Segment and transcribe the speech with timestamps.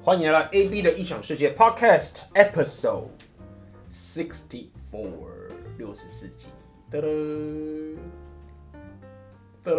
[0.00, 3.08] 欢迎来到 AB 的异想世界 Podcast Episode
[3.90, 5.26] Sixty Four
[5.76, 6.46] 六十四集。
[6.90, 7.96] 噔噔
[9.64, 9.72] 噔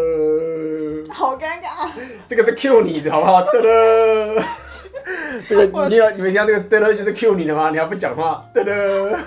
[1.07, 1.89] 噔，好尴尬。
[2.27, 3.41] 这个是 Q 你的好不好？
[3.43, 4.43] 噔噔，
[5.47, 7.71] 这个你听到你们听到这个噔噔就是 Q 你的吗？
[7.71, 8.45] 你还不讲话？
[8.53, 9.19] 噔噔。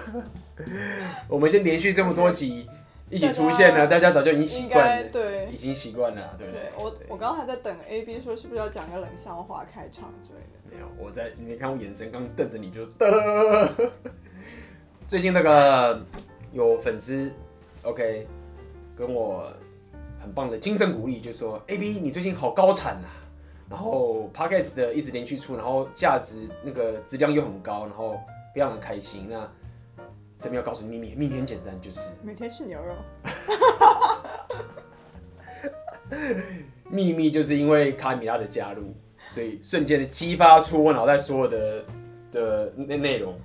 [1.27, 2.69] 我们先连续这么多集
[3.11, 6.63] 一起出现了，大家早就已经习惯了，对，已经习惯了，对不对？
[6.63, 10.59] 对，我我刚刚还在等 AB 说是不是要讲个冷笑话开场之类的。
[10.71, 13.69] 没有，我在你没看我眼神刚瞪着你就哒哒。
[15.07, 16.03] 最近那个
[16.53, 17.31] 有粉丝
[17.83, 18.27] OK
[18.97, 19.53] 跟我
[20.19, 23.13] 很棒的精神鼓励，就说 AB 你最近好高产啊，
[23.69, 28.19] 然后 Podcast 的一直连续出，然后价值那个质量又很高，然后
[28.55, 29.27] 非常的开心。
[29.29, 29.47] 那
[30.39, 32.95] 这边要告诉你秘密，秘密很简单，就是每天吃牛肉。
[36.89, 38.95] 秘密就是因为卡米拉的加入，
[39.29, 41.85] 所以瞬间的激发出我脑袋所有的
[42.31, 43.41] 的内内容，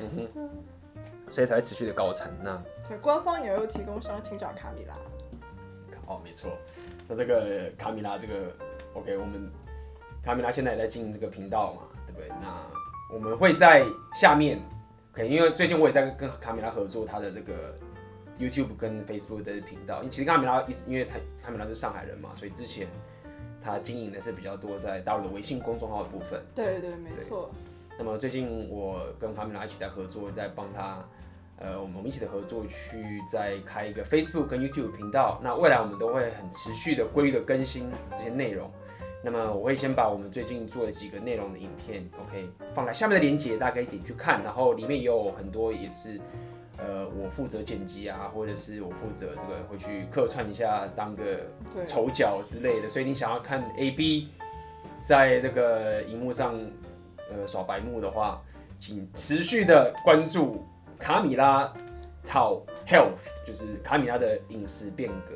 [0.00, 0.50] 嗯哼，
[1.28, 2.30] 所以才会持续的高产。
[2.42, 2.60] 那
[2.98, 4.94] 官方牛肉提供商请找卡米拉。
[6.06, 6.50] 哦，没错。
[7.08, 8.52] 那这个卡米拉这个
[8.94, 9.50] OK，我们
[10.22, 12.28] 卡米拉现在也在经营这个频道嘛，对不对？
[12.40, 12.66] 那
[13.12, 13.84] 我们会在
[14.14, 14.60] 下面。
[15.14, 17.74] Okay, 因为最近我也在跟卡米拉合作，他的这个
[18.38, 19.98] YouTube 跟 Facebook 的频道。
[19.98, 22.86] 因为其实卡米拉一直，因为他卡米拉是上海人嘛，所以之前
[23.60, 26.42] 他经营的是比较多在大陆的微信公众号的部分。
[26.54, 27.50] 对对，没错。
[27.98, 31.02] 那么最近我跟卡米拉一起在合作，在帮他，
[31.58, 35.40] 呃，我们一起的合作去再开一个 Facebook 跟 YouTube 频道。
[35.42, 38.70] 那未来我们都会很持续的规律的更新这些内容。
[39.24, 44.44] 那么我会先把我们最近做的几个内容的影片，OK，放在下面的链接，大家可以点去看。
[44.44, 46.20] 然后里面也有很多也是，
[46.78, 51.46] 呃，我负责剪辑啊，或者是我负责这个会去客串一下，当个
[51.86, 52.88] 丑角之类的。
[52.88, 54.28] 所以你想要看 AB
[55.00, 56.54] 在这个荧幕上
[57.30, 58.42] 呃耍白目的话，
[58.78, 60.64] 请持续的关注
[60.98, 61.72] 卡米拉
[62.24, 65.34] Tao Health，就是卡米拉的饮食变革。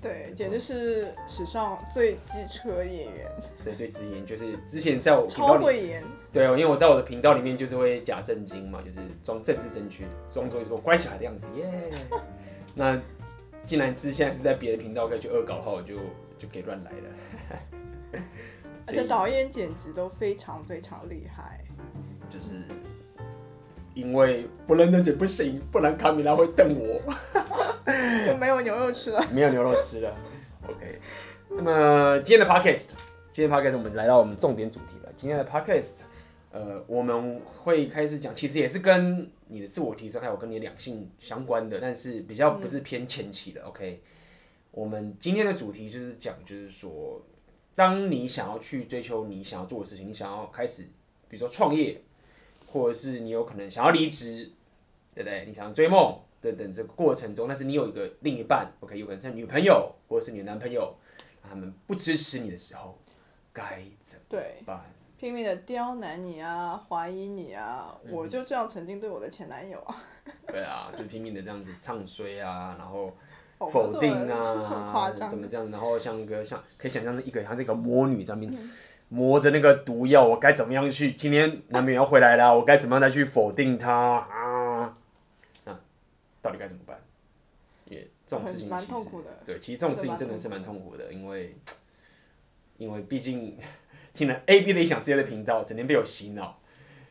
[0.00, 3.30] 对，简直是史上最机车演员。
[3.62, 6.02] 对，最直言就是之前在我超会演。
[6.32, 12.20] 对，因为我在我的频道里面就是会假正经嘛，就是装政治正确，装作一说乖小孩的样子，耶、yeah。
[12.74, 13.00] 那
[13.62, 15.96] 既然之现在是在别的频道可以去恶搞的话，我就
[16.38, 18.20] 就可以乱来了。
[18.86, 21.62] 而且导演剪辑都非常非常厉害。
[22.30, 22.64] 就是
[24.00, 27.00] 因为不认真剪不行，不然卡米拉会瞪我。
[28.26, 30.16] 就没有牛肉吃了， 没有牛肉吃了。
[30.66, 30.98] OK，
[31.50, 32.88] 那么今天的 Podcast，
[33.32, 35.12] 今天的 Podcast 我们来到我们重点主题了。
[35.16, 36.00] 今天的 Podcast，
[36.50, 43.62] 呃，我们会开始讲，其实也是跟你的自我提升还有跟你两性相关的，但是比较不是偏前期的。
[43.64, 44.00] OK，
[44.70, 47.20] 我们今天的主题就是讲，就是说，
[47.74, 50.82] 当你想要去追求你想要做的事情，你想要开始，
[51.28, 52.00] 比如说创业，
[52.72, 54.50] 或者是你有可能想要离职，
[55.14, 55.44] 对不对？
[55.46, 56.18] 你想要追梦。
[56.42, 60.94] 等等，这个过程中，但是你有一个另一半，OK，有可能是女朋友或者是你的男朋友，
[61.46, 62.98] 他们不支持你的时候，
[63.52, 64.24] 该怎么
[64.64, 64.80] 办？
[65.18, 69.94] 拼命的刁难你啊，怀疑你啊，嗯、我就这样曾经对我的前男友啊。
[70.46, 73.14] 对啊，就拼命的这样子唱衰啊，然后
[73.58, 75.70] 否定啊，怎么这样？
[75.70, 78.50] 然后像一个像可以想象的一个，像是一个魔女在面
[79.12, 81.12] 摸着那个毒药，我该怎么样去？
[81.12, 84.96] 今天男朋友要回来了，我该怎么样再去否定他啊？
[85.64, 85.76] 那？
[86.40, 86.96] 到底该怎么办？
[87.86, 89.28] 也这种事情蛮痛苦的。
[89.44, 91.56] 对，其实这种事情真的是蛮痛苦的，因为，
[92.78, 93.58] 因为毕竟
[94.14, 96.60] 听了 AB 的异想世界的频道，整天被我洗脑，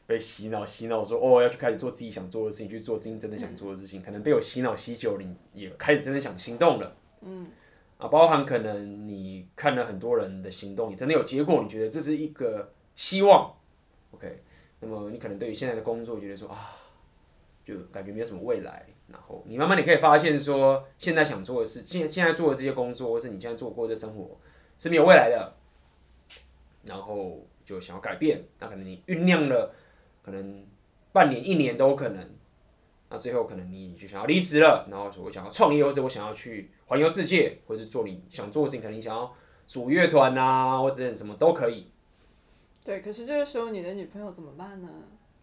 [0.08, 6.96] 被洗脑洗脑说哦要去开始做自己想做的事情，去做自己真的想做的事情，可能被我洗脑洗久了，你也开始真的想行动了。
[7.24, 7.48] 嗯。
[8.00, 13.54] 啊，包含可能你看了很多人的行动，你真的有结果，你觉得这是一个希望。
[14.12, 14.42] OK，
[14.80, 16.78] 那么你可能对于现在的工作觉得说啊，
[17.62, 18.86] 就感觉没有什么未来。
[19.10, 24.38] 然后你慢慢你可以发现说，现在想做的事，现现在做的这些工作，或是你现在做过的生活
[24.78, 25.56] 是没有未来的。
[26.86, 29.76] 然后就想要改变，那可能你酝酿了，
[30.24, 30.66] 可能
[31.12, 32.39] 半年、一年都有可能。
[33.10, 39.34] 那最后可能你就想要离职了，然后说我想要创业，或者我想要去环游世界，或者做你想做的事情，可能你想要
[39.68, 41.90] 组乐团啊，或者什么都可以。
[42.84, 44.90] 对，可是这个时候你的女朋友怎么办呢？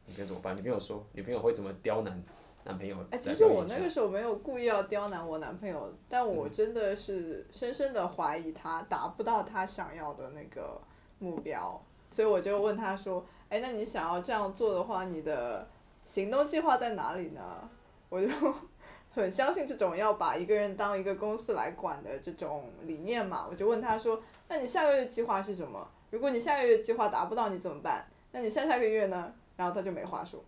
[0.06, 0.56] 女朋友怎么办？
[0.56, 2.22] 女朋友说，女朋友会怎么刁难？
[2.64, 10.80] 男朋友，哎、欸，其实我那个时候没有故意要刁难我男朋友，但我真的是深深的怀疑他达不到他想要的那个
[11.20, 11.80] 目标，
[12.10, 15.68] 所以我就问他说：“哎、欸，那你想要这样做的话，你的
[16.06, 17.68] 行动计划在哪里呢？”
[18.08, 18.28] 我就
[19.10, 28.06] 很相信这种要把一个人当一个公司来管的这种理念嘛，我就问他说：“那你下个月计划是什么？”如果你下个月计划达不到，你怎么办？
[28.30, 29.32] 那你下下个月呢？
[29.56, 30.42] 然后他就没话说。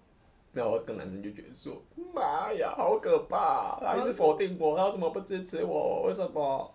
[0.53, 1.83] 然后这个男生就觉得说
[2.15, 3.79] ：“妈呀，好可怕！
[3.83, 6.05] 他一直否定我，他为什么不支持我？
[6.07, 6.73] 为什么？”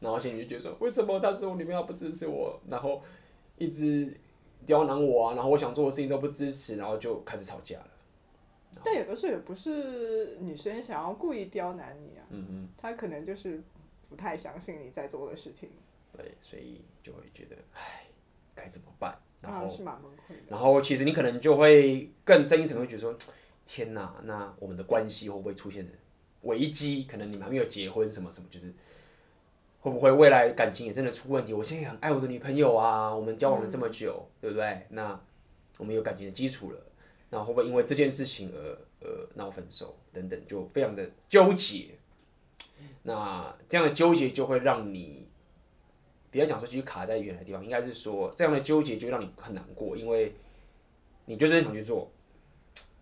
[0.00, 2.58] 然后心里就觉得说：“为什么他是我女朋友不支持我？
[2.68, 3.02] 然后
[3.56, 4.16] 一直
[4.64, 5.34] 刁难我啊！
[5.34, 7.86] 然后我想做的事情都不支持，然后就开始吵架了。”
[8.84, 13.62] 但有的时候也不是女生想要故意刁难你啊，嗯嗯，她可能就是
[14.08, 15.68] 不太相信你在做的事情。
[16.16, 18.04] 对，所以就会觉得，唉，
[18.54, 19.18] 该怎么办？
[19.40, 20.42] 然后、啊、是蛮崩溃的。
[20.50, 23.16] 然后其实你可能就会更深一层，会觉得说，
[23.64, 25.88] 天哪，那我们的关系会不会出现
[26.42, 27.04] 危机？
[27.04, 28.72] 可能你们还没有结婚，什么什么，就是
[29.80, 31.52] 会不会未来感情也真的出问题？
[31.54, 34.86] 我现在很爱我的女朋友啊，我们交往了这么久，嗯、对不对？
[34.90, 35.18] 那
[35.78, 36.78] 我们有感情的基础了，
[37.32, 41.88] 那会不会因为这件事情而呃闹分手等等，就非常的纠结。
[43.02, 45.26] 那这样的纠结就会让你。
[46.30, 50.34] 不要讲说继续卡在原来的地方，应该是说这样的纠结就让你很难过，因为
[51.26, 52.10] 你就真的想去做。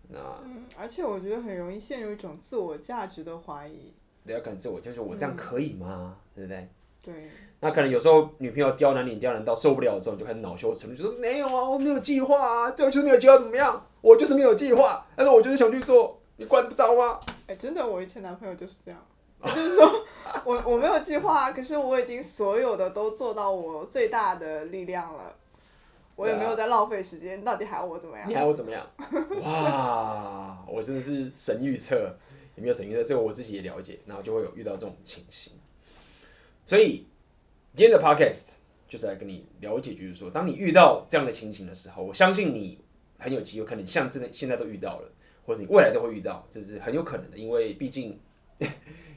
[0.09, 3.93] 那嗯，而且我觉得很容易陷入一种自我价值的怀疑。
[4.25, 6.17] 对，要可能自我就是我这样可以吗？
[6.35, 6.69] 嗯、对不对？
[7.01, 7.29] 对。
[7.61, 13.87] 那可能有时候女朋友刁难你，刁难到受不了的时候，你就开始恼羞成怒，就说没有啊，我没有计划啊，这就是没有计划怎么样？
[14.01, 17.19] 我就是没有计划，但是我就是想去做，你管不着吗？
[17.47, 18.99] 哎，真的，我以前男朋友就是这样。
[19.43, 19.91] 就是说，
[20.45, 25.35] 我我没有计划，可是我已经所有的都做到我最大的力量了，
[26.15, 28.29] 我也没有在浪费时间，到底还要我怎么样？
[28.29, 28.85] 你还要我怎么样？
[29.41, 31.95] 哇，我真的是神预测，
[32.55, 33.03] 有没有神预测？
[33.03, 35.53] 这个我自己也了解，然后就会有遇到这种情形。
[36.67, 37.07] 所以
[37.73, 38.43] 今天的 podcast
[38.87, 42.79] 就是来跟你了解，就是说，当你遇到这样的情形的时候，我相信你
[43.21, 45.09] 很有机会，可能像真的现在都遇到了，
[45.45, 48.19] 或者你未来都会遇到，这是很有可能的，因为毕竟。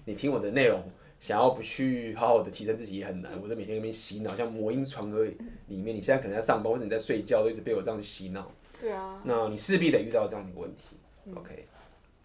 [0.06, 0.82] 你听我的内容，
[1.20, 3.38] 想要不去好好的提升自己也很难。
[3.42, 8.50] 我在每天那边洗脑，像魔音传歌里面，你现在可能在上班或者你在睡觉，都一直被我这样洗脑。
[8.78, 9.22] 对啊。
[9.24, 10.96] 那你势必得遇到这样的问题。
[11.24, 11.66] 嗯、OK。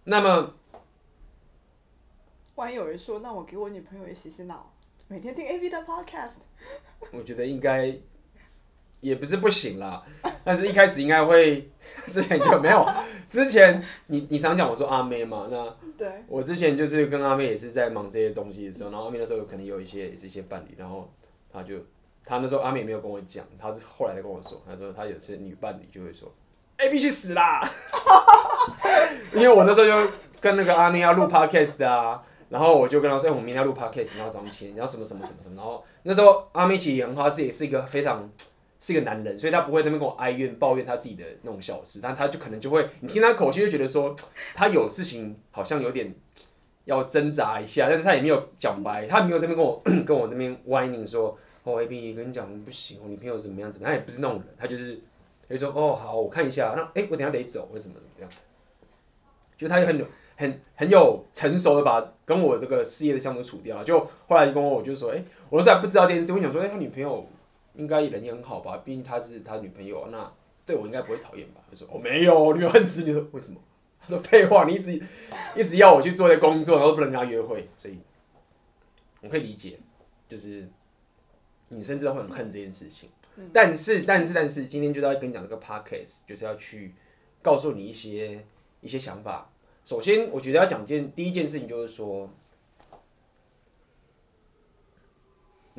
[0.06, 0.54] 那么，
[2.56, 4.74] 万一有人说，那我给我女朋友也洗洗脑，
[5.10, 6.36] 每天听 AV 的 Podcast。
[7.12, 7.98] 我觉得应该
[9.01, 10.04] 也不是不行啦，
[10.44, 11.69] 但是一开始应该会，
[12.07, 12.86] 之前就没有。
[13.30, 15.75] 之前你你常讲我说阿妹嘛，那。
[16.00, 21.12] 对我之前就是跟阿妹也是在忙这些东西的时候，然后阿妹那时候可能有一些也是一些伴侣，然后
[21.51, 21.75] 他就
[22.24, 26.34] 他那时候阿妹也没有跟我讲，他是后来才跟我说，他说他有些女伴侣就会说
[26.78, 27.62] ，A B 去死啦，
[29.34, 38.30] 因为我那时候就跟那个阿妹要录 podcast 啊，然后我就跟他说，我们明天要录 podcast，然后早上起，然后什么什么什么什么，然后那时候阿妹其实很花是也是一个非常。
[38.80, 44.16] 是一个男人，所以他不会在那边跟我哀怨抱怨他自己的那种小事，但他就可能就会，你听他口气就觉得说，
[44.56, 46.16] 他有事情好像有点
[46.86, 54.98] 要挣扎一下，但是他也没有讲白，他没有在那边跟我跟我那边歪拧说，哦，A B 跟你讲不行，我女朋友怎么样怎么样，他也不是那种人，他就是
[55.50, 58.30] 他就说，哦好，我看一下，那哎、欸、我等下得走，为什么怎么样？
[59.58, 60.06] 就他也很
[60.38, 67.28] 很很有成熟的把跟我这个事业的项目处掉，就后来就跟我我就说，哎、欸，我那时候还不知道这件事，我想说，哎、欸，他女朋友。
[67.80, 70.30] 应该人也很好吧，毕竟她是他女朋友，那
[70.66, 71.62] 对我应该不会讨厌吧？
[71.70, 73.58] 他说：“我、哦、没有，你恨死你说为什么？”
[74.02, 75.02] 他说：“废话，你一直
[75.56, 77.98] 一直要我去做这工作，然后不能跟他约会，所以
[79.22, 79.80] 我可以理解，
[80.28, 80.68] 就是
[81.70, 83.10] 女生真的会很恨这件事情。
[83.38, 86.94] 嗯、但是，但是，但是，今天就是要跟你讲这个 podcast，就是要去
[87.42, 88.45] 告诉你一些
[88.81, 89.50] 一些想法。
[89.86, 92.30] 首先，我觉得要讲件第一件事情就是说。”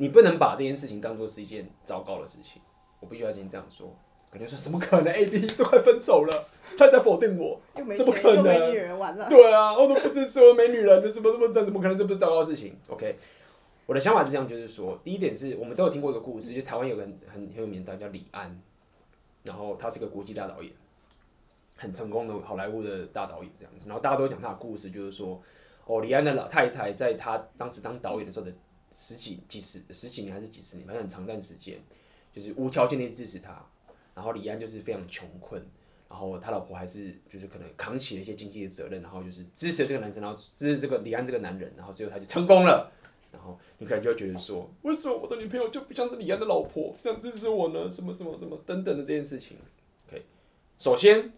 [0.01, 2.59] 你不能把这件事情当做是一件糟糕的事情，
[2.99, 3.95] 我必须要今天这样说。
[4.31, 8.43] 可能说什么可能？A B 都快分手了，他在否定我，怎么可能？
[9.29, 11.95] 对啊，我都不支持我没女人的，什么什么这怎么可能？
[11.95, 13.15] 这不是糟糕的事情？OK，
[13.85, 18.59] 我的想法是这样，就是说，第一点是我们都有听过一个故事，就台湾有个很很很有名的导演叫李安，
[19.43, 20.73] 然后他是个国际大导演，
[21.75, 25.39] 很成功的好莱坞的大导演这样子，然后大家都讲他的故事，就是说，
[25.85, 28.51] 哦，李安的老太太在他当时当导演的时候的。
[28.95, 31.81] 十几、几十、十几年还是几十年，反正很长一段时间，
[32.33, 33.65] 就是无条件的支持他。
[34.13, 35.65] 然后李安就是非常穷困，
[36.09, 42.91] 然后他老婆还是就是可能扛起了一些经济的责任，然后就是支持这个男生，然后支持这个李安这个男人，然后最后他就成功了。
[43.31, 47.89] 然后你可能就会觉得说，为什么我的女朋友就不像是李安的老婆这样支持我呢？
[47.89, 49.57] 什么什么什么等等的这件事情。
[50.09, 50.21] OK，
[50.77, 51.31] 首先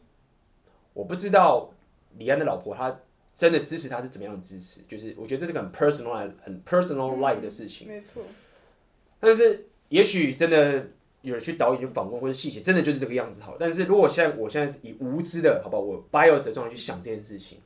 [0.94, 1.72] 我不知道
[2.18, 3.00] 李安的老婆她。
[3.36, 4.82] 真的支持他是怎么样的支持？
[4.88, 7.88] 就是我觉得这是个很 personal、很 personal life 的事情。
[7.88, 8.24] 没错。
[9.20, 10.88] 但是也许真的
[11.22, 13.56] 有人去导演去访问或者细节，真的就是这个样子好。
[13.60, 17.60] 但是如果现在我现在是以无知的，好吧，我 bias 的状态去想这件事情，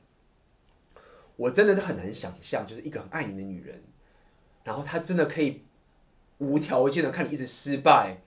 [1.36, 3.82] 我真的是很难想象，就是一个很爱你的女人，
[4.64, 5.64] 然后她真的可以
[6.38, 8.22] 无条件的看你一直失败，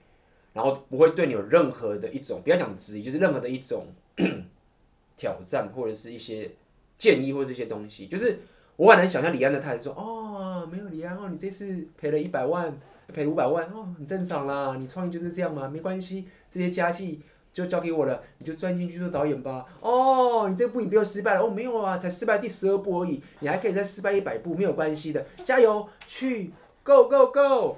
[0.53, 3.87] 然后不会对你有任何的一种，不要讲质疑，就是任何的一种
[5.15, 6.51] 挑战或者是一些
[7.01, 8.39] 建议或者是一些东西，就是
[8.75, 12.71] 我很难想象李安的态度说，哦，没有李安哦，你这次赔了一百万，
[13.11, 17.19] 赔了五百万哦，很正常啦，你创业就是这样嘛，没关系，这些家计
[17.51, 19.65] 就交给我了，你就专心去做导演吧。
[19.79, 26.53] 哦，你这部影片又失败了，哦，没有啊，才失败第十二部而已，你还可以再失败一百部，没有关系的，加油，去
[26.83, 27.77] ，Go Go Go！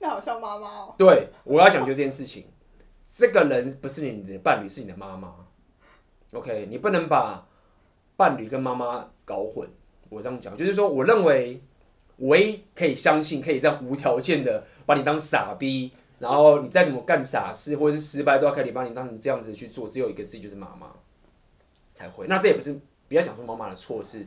[0.00, 0.94] 那好像妈妈哦。
[0.98, 2.44] 对，我要讲究这件事情，
[3.10, 5.34] 这个人不是你的伴侣，是你的妈妈。
[6.32, 7.46] OK，你不能把
[8.16, 9.68] 伴侣跟妈妈搞混。
[10.08, 11.60] 我这样讲，就是说，我认为
[12.18, 20.92] 唯一可以相信，可以这样无条件的把你当傻逼，然后你再怎么干傻事或者是失败，都要可以把你当成这样子去做，只有一个字，就是妈妈
[21.92, 22.26] 才会。
[22.28, 22.78] 那这也不是
[23.08, 24.26] 不要讲说妈妈的错，是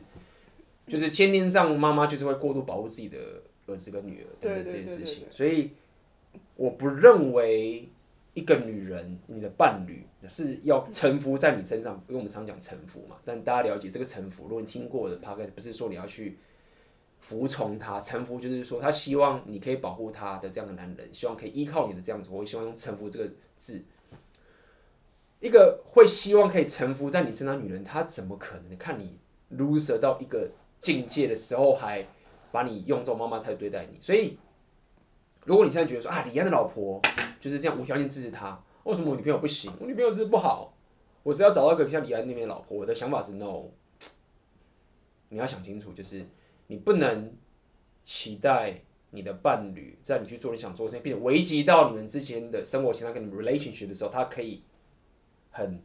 [0.86, 3.18] 就是先天上妈妈就是会过度保护自己的。
[3.70, 5.72] 儿子跟女儿等等这件事情，所以
[6.56, 7.86] 我不认为
[8.38, 13.16] 一个女人，你的伴侣是要臣服在你身上，因为我们常讲臣服嘛。
[13.24, 16.38] 但大家了解这个臣服，如果你听过的 podcast 不是说你要去
[17.20, 23.84] 服从他，臣服就是说他希望你可以保护他的这样的男人，希望可以依靠你的这样子，我希望用臣服这个字。
[25.40, 29.18] 一个会希望可以臣服在你身上女人，她怎么可能看你
[29.56, 32.06] loser 到一个境界的时候还？
[32.50, 34.38] 把你用这种妈妈态度对待你，所以
[35.48, 37.00] 如果你现在觉得说啊，李安的老婆
[37.40, 39.72] 就是这样无条件支持他，为什么我女朋友不行？
[39.80, 40.74] 我女朋友是不好，
[41.22, 42.76] 我只要找到一个像李安那边的老婆。
[42.76, 43.62] 我的想法是 no，
[45.30, 46.22] 你要想清楚，就是
[46.66, 47.34] 你不能
[48.04, 54.62] 期待你的伴侣在你去做你想做的事情，并且危及到你们之间的生活形态跟你们 relationship 的时候，他可以
[55.50, 55.82] 很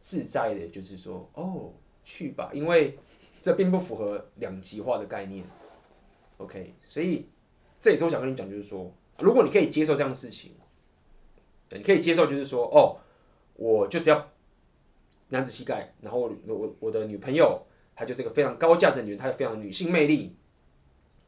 [0.00, 1.70] 自在的，就是说哦，
[2.02, 2.98] 去吧，因为
[3.42, 5.44] 这并不符合两极化的概念。
[6.38, 7.28] OK，所以
[7.86, 10.50] 这也是我想跟你讲，就是说，如果你可以接受这样的事情，
[11.70, 12.98] 你可以接受，就是说，哦，
[13.54, 14.28] 我就是要
[15.28, 17.62] 男子气概，然后我我我的女朋友
[17.94, 20.34] 她就是一个非常高价值的女人，她有非常女性魅力。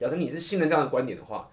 [0.01, 1.49] 假设你是信任这样的观点的话，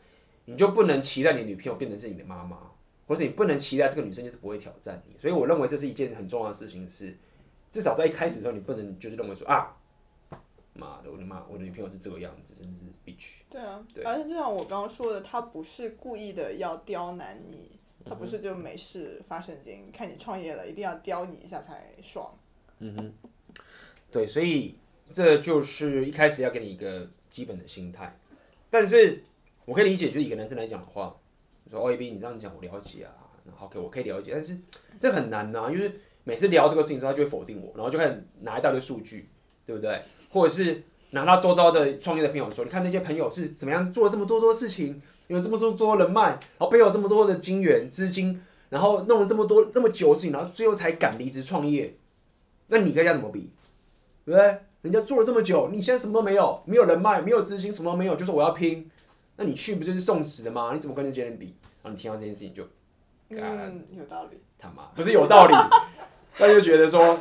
[0.46, 2.58] 你就不能期待你女朋友变成是你的妈妈，
[3.06, 5.16] 或是你不能期待这个女生就是不会挑战你。
[5.20, 7.16] 所以我认为这是一件很重要的事情，是
[7.70, 9.78] 至少在一开始的时候，你不能就是认为说啊。
[10.76, 13.44] 妈的，我的妈，我的女朋友是这个样子，真的是必须。
[13.50, 22.38] 对啊，对，而且就像我刚刚说的，他不是故意的要刁难你，他不是就没事发神经，看你创业了，一定要刁你一下才爽。
[22.80, 23.14] 嗯哼，
[24.12, 24.76] 对，所以
[25.12, 28.20] 这就是一开始要给你一个基本的心态。
[28.70, 29.24] 但是
[29.66, 31.16] 我可以理解，就以一个男生来讲的话，
[31.64, 33.16] 你说 OAB，你这样讲我了解啊
[33.60, 34.58] ，OK，我可以了解，但是
[35.00, 35.90] 这很难呐、啊，因为
[36.26, 39.30] 每次聊这个事情的时候，他就会否定我，然后就开始拿一大堆数据。
[39.66, 40.02] 对不对？
[40.30, 51.98] 或者是拿到周遭的创业的朋友说，你看那些朋友是怎么样做了这么多多事情，有这么多多人脉，然后背后有这么多的金源资金，然后弄了这么多这么久的事情，然后最后才敢离职创业。
[52.68, 53.52] 那你跟人家怎么比？
[54.26, 54.58] 对不对？
[54.82, 58.90] 人家做了这么久，你现在什么都没有，没有人脉，没有资金，什么都没有，就说我要拼，
[59.38, 60.72] 那你去不就是送死的吗？
[60.74, 61.56] 你怎么跟那些人比？
[61.82, 62.64] 然后你听到这件事情就，
[63.30, 64.42] 嗯，有道理。
[64.58, 65.54] 他妈不是有道理，
[66.40, 67.20] 那就觉得说。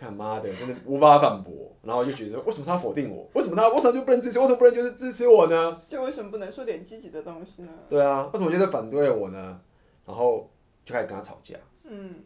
[0.00, 3.28] 他妈的，真的无法反驳，然后就觉得说，为什么他否定我？
[3.34, 4.38] 为什么他为什么就不能支持？
[4.38, 5.82] 为什么不能就是支持我呢？
[5.86, 7.72] 就为什么不能说点积极的东西呢？
[7.90, 9.60] 对啊，为什么就是反对我呢？
[10.06, 10.50] 然后
[10.84, 12.24] 就开始跟他吵架，嗯，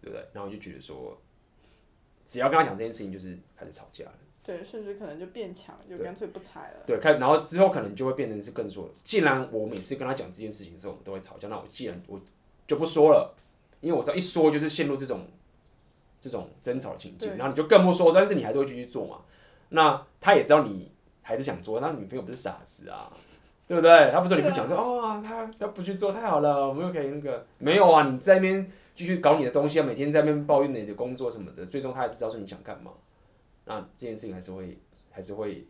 [0.00, 0.24] 对不对？
[0.32, 1.20] 然后就觉得说，
[2.24, 4.14] 只要跟他讲这件事情，就是开始吵架了。
[4.44, 6.84] 对，甚至可能就变强，就干脆不踩了。
[6.86, 12.20] 对，开然后之后可能就会变成是更说，既然我每次跟他讲这件事情的时候，我们都会吵架，那我既然我
[12.68, 13.34] 就不说了，
[13.80, 15.26] 因为我知道一说就是陷入这种。
[16.28, 19.20] 这种争吵的情境，然后你就更不说，但是你还是会继续做嘛。
[19.68, 20.90] 那他也知道你
[21.22, 23.10] 还是想做，那女朋友不是傻子啊，
[23.66, 24.10] 对不对？
[24.12, 28.08] 他不说你不讲说 哦，他他不去做太好了，我们又可以那个没有啊？
[28.08, 32.92] 你在那边继续搞你的东西啊，每天在那边抱怨你的工作什么的，最终他还是知道说你想干嘛。
[33.64, 34.78] 那这件事情还是会
[35.10, 35.66] 还是会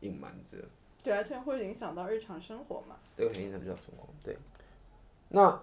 [0.00, 0.56] 隐瞒着。
[1.02, 2.96] 对，而且会影响到日常生活嘛。
[3.14, 4.08] 对，会影响日常生活。
[4.22, 4.38] 对。
[5.28, 5.60] 那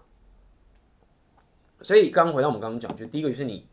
[1.82, 3.66] 所以刚回到我们刚刚讲，就第一个就是你。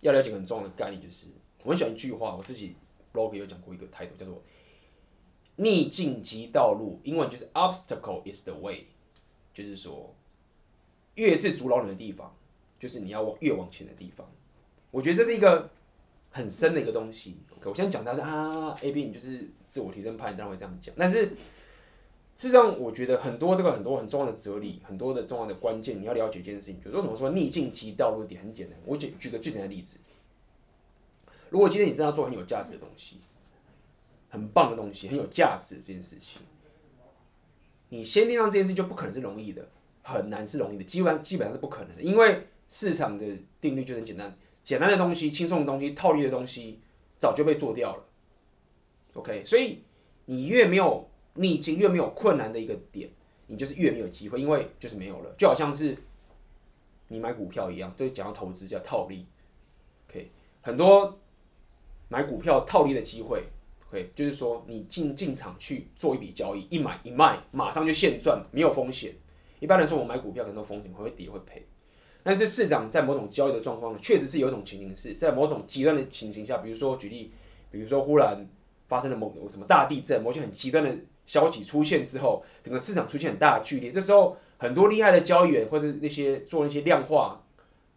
[0.00, 1.28] 要了解很重要的概念，就是
[1.62, 2.74] 我很喜欢一句话，我自己
[3.12, 4.42] blog 有讲过一个态度叫做
[5.56, 8.84] “逆境即道路”，英文就是 “obstacle is the way”，
[9.52, 10.14] 就是说，
[11.14, 12.34] 越是阻挠你的地方，
[12.78, 14.30] 就是你要往越往前的地方。
[14.90, 15.70] 我觉得这是一个
[16.30, 17.36] 很深的一个东西。
[17.56, 21.32] OK，我现在讲它是啊，A B，你就是自我提升派，你当然会这样讲，但是。
[22.40, 28.78] 事实上，我觉得很多这个很多很重要的哲理，很多的重要的关键，你要了解一件事情，就是为什么说逆境即道路点很简单。
[28.86, 29.98] 我举举个最简单的例子，
[31.50, 33.18] 如果今天你真的要做很有价值的东西，
[34.30, 36.40] 很棒的东西，很有价值的这件事情，
[37.90, 39.68] 你先定上这件事情就不可能是容易的。
[40.02, 43.26] 很难是容易的，基本上基本上是不可能的，因为市场的
[43.60, 46.80] 定律就很简单，简单的东西、轻松的东西、套利的东西
[47.18, 48.02] 早就被做掉了。
[49.12, 49.82] OK，所以
[50.24, 51.09] 你越没有
[51.40, 53.08] 你已经，越没有困难的一个点，
[53.46, 55.96] 你就是越没有机会，因为就是没有了，就好像是
[57.08, 59.24] 你买股票一样，这个讲到投资叫套利。
[60.06, 60.30] OK，
[60.60, 61.18] 很多
[62.08, 63.44] 买股票套利的机会
[63.88, 69.14] ，OK，就是说你进进场去做一笔交易，一买一卖，马上就现赚，没有风险。
[69.60, 71.66] 一般来说，我买股票很多风险，会跌会赔。
[72.22, 77.32] 但是市场在某种交易的状况，确实是有一种情形是在某种极端的情形下，比如说举例，
[77.70, 78.46] 比如说忽然。
[78.90, 80.92] 发生了某什么大地震，某些很极端的
[81.24, 83.88] 消息出现之后，整个市场出现很大的剧烈。
[83.88, 87.40] 这时候，很多厉害的交易员或者那些做那些量化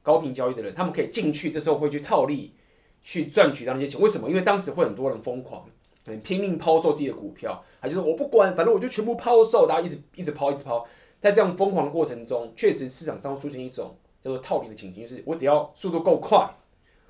[0.04, 2.54] 高频交易的人，他们可以进去，这时候会去套利，
[3.02, 4.00] 去赚取到那些钱。
[4.00, 4.30] 为什么？
[4.30, 5.66] 因为当时会很多人疯狂，
[6.06, 10.86] 很拼命抛售自己的股票，还就是我不管，反正我就全部抛售，大家一直一直抛，一直抛。
[11.20, 16.48] 在这样疯狂的过程中，确实市场上出现一种叫做套利的情形，就是我只要速度够快，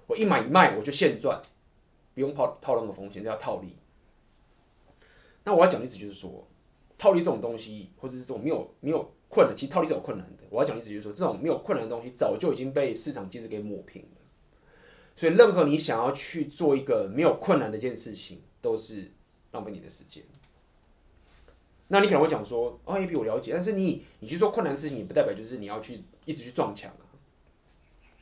[0.08, 1.42] 我一买一卖我就现赚。
[2.14, 3.76] 不用套套任何风险，这叫套利。
[5.44, 6.48] 那我要讲的意思就是说，
[6.98, 10.44] 套利这种东西，或者是这种没有没有困难，其实套利是有困难的。
[10.50, 14.22] 我要讲的意思就是说，这种没有困难的东西，早就已经被市场机制给抹平了。
[15.16, 19.12] 所以，任何你想要去做一个没有困难的一件事情，都是
[19.52, 20.24] 浪费你的时间。
[21.90, 27.04] 那你可能会讲说，哦，也比我了解，但是你你去做困难的事情，也不代表就是你要去一直去撞墙啊。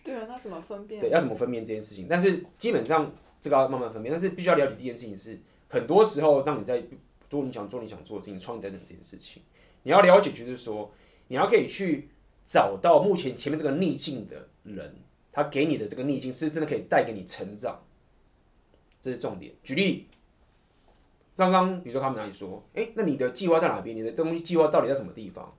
[0.03, 0.99] 对啊，那怎么分辨？
[1.01, 2.07] 对，要怎么分辨这件事情？
[2.09, 3.13] 但是基本上。
[3.41, 6.81] 这个要慢慢分辨，但是必须要了解第一件事情是，很多时候当你在
[7.27, 9.41] 做你想做你想做的事情，创业等等这件事情，
[9.81, 10.93] 你要了解就是说，
[11.27, 12.09] 你要可以去
[12.45, 14.95] 找到目前前面这个逆境的人，
[15.31, 17.83] 他给你的这个逆境是真的可以带给你成长，
[18.99, 19.53] 这是重点。
[19.63, 20.07] 举例，
[21.35, 23.97] 刚刚比如说他们哪里说，哎，那你的计划在哪边？
[23.97, 25.57] 你的东西计划到底在什么地方？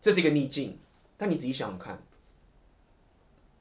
[0.00, 0.78] 这是一个逆境，
[1.16, 2.02] 但你仔细想想看，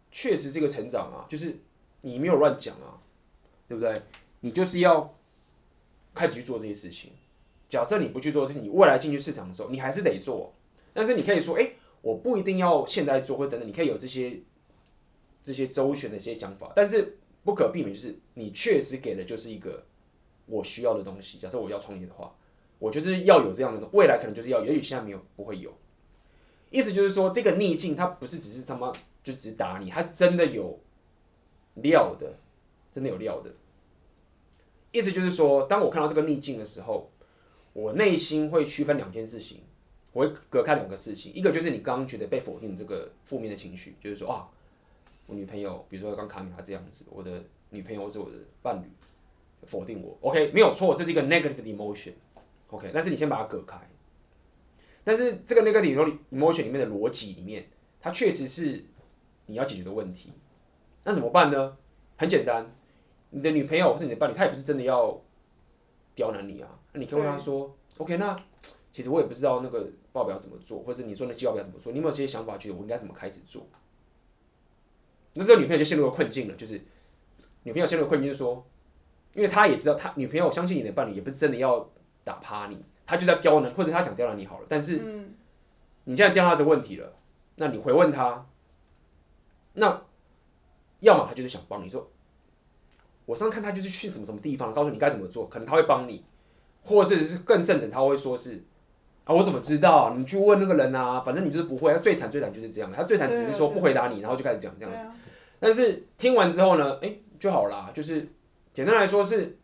[0.10, 1.60] 确实是一个成长啊，就是
[2.02, 3.02] 你没有乱讲啊。
[3.68, 4.02] 对不对？
[4.42, 5.18] 你就是要
[6.14, 7.12] 开始去做这些事情。
[7.68, 10.54] 假设你不去做这些，你未来进去市场的时候，你还是得做。
[10.94, 14.40] 但是你可以说，哎，我不一定要现在做，或等等，你可以有这些
[15.44, 16.72] 这些周旋的一些想法。
[16.76, 19.84] 但是不可避免就是，你确实给的就是一个
[20.46, 21.40] 我需要的东西。
[21.40, 22.34] 假设我要创业的话，
[22.78, 25.76] 我就是要有这样的东西，未来可能就是要，也许现在没有，不会有。
[26.70, 30.80] 意思就是说，这个逆境它不是只是他妈就只打你，它是真的有
[31.76, 32.38] 料的。
[32.96, 33.52] 真的有料的，
[34.94, 37.12] 意思就是说，当我看到这个逆境的时候，
[37.74, 39.64] 我内心会区分两件事情，
[40.14, 41.34] 我会隔开两个事情。
[41.34, 44.48] 一个就是你刚刚觉得被否定这个负面的情绪，就是说啊，
[45.28, 48.88] 我女朋友，比如说刚卡米她这样子，我的女朋友或是我的伴侣
[49.68, 53.78] 否定我，OK，没有错，这是一个 negative emotion，OK，但是你先把它隔开。
[55.04, 57.68] 但是这个 negative emotion 里面的逻辑里面，
[58.00, 58.86] 它确实是
[59.48, 60.32] 你要解决的问题。
[61.04, 61.76] 那怎么办呢？
[62.18, 62.74] 很简单。
[63.36, 65.22] 你的女朋友或是你的伴侣，他也不是真的要
[66.16, 66.70] 刁难你啊。
[66.94, 68.34] 那你可以问他说：“OK，那
[68.94, 71.92] 其实我也不知道那个报表怎么做，或者是你说那计划表怎么做？
[71.92, 72.58] 你有没有这些想法？
[72.58, 73.68] 觉得我应该怎么开始做？”
[75.36, 76.82] 那这个女朋友就陷入了困境了，就是
[77.64, 78.66] 女朋友陷入了困境，就说，
[79.34, 81.92] 因为他也知道，他女朋友相信你的伴侣也不是真的要
[82.24, 84.66] 打趴你，他就在刁难，或者他想刁难你好了。
[84.70, 84.98] 但是
[86.06, 87.14] 你现在刁难他这个问题了，
[87.56, 88.48] 那你回问他，
[89.74, 90.06] 那
[91.02, 92.10] 要么他就是想帮你说。
[93.26, 96.24] 我上次看他就是去什么什么地方，告诉你该怎么做，可能他会帮你，
[96.84, 98.64] 或者是更甚者，他会说是
[99.24, 100.14] 啊，我怎么知道？
[100.16, 101.92] 你去问那个人啊，反正你就是不会。
[101.92, 105.08] 他最惨最惨就是这样，他最惨只是说不回答你，然后就开始讲这样子。
[105.60, 107.90] 但是听完之后呢，哎、就好啦。
[107.94, 108.28] 就是
[108.74, 109.58] 简单来说是，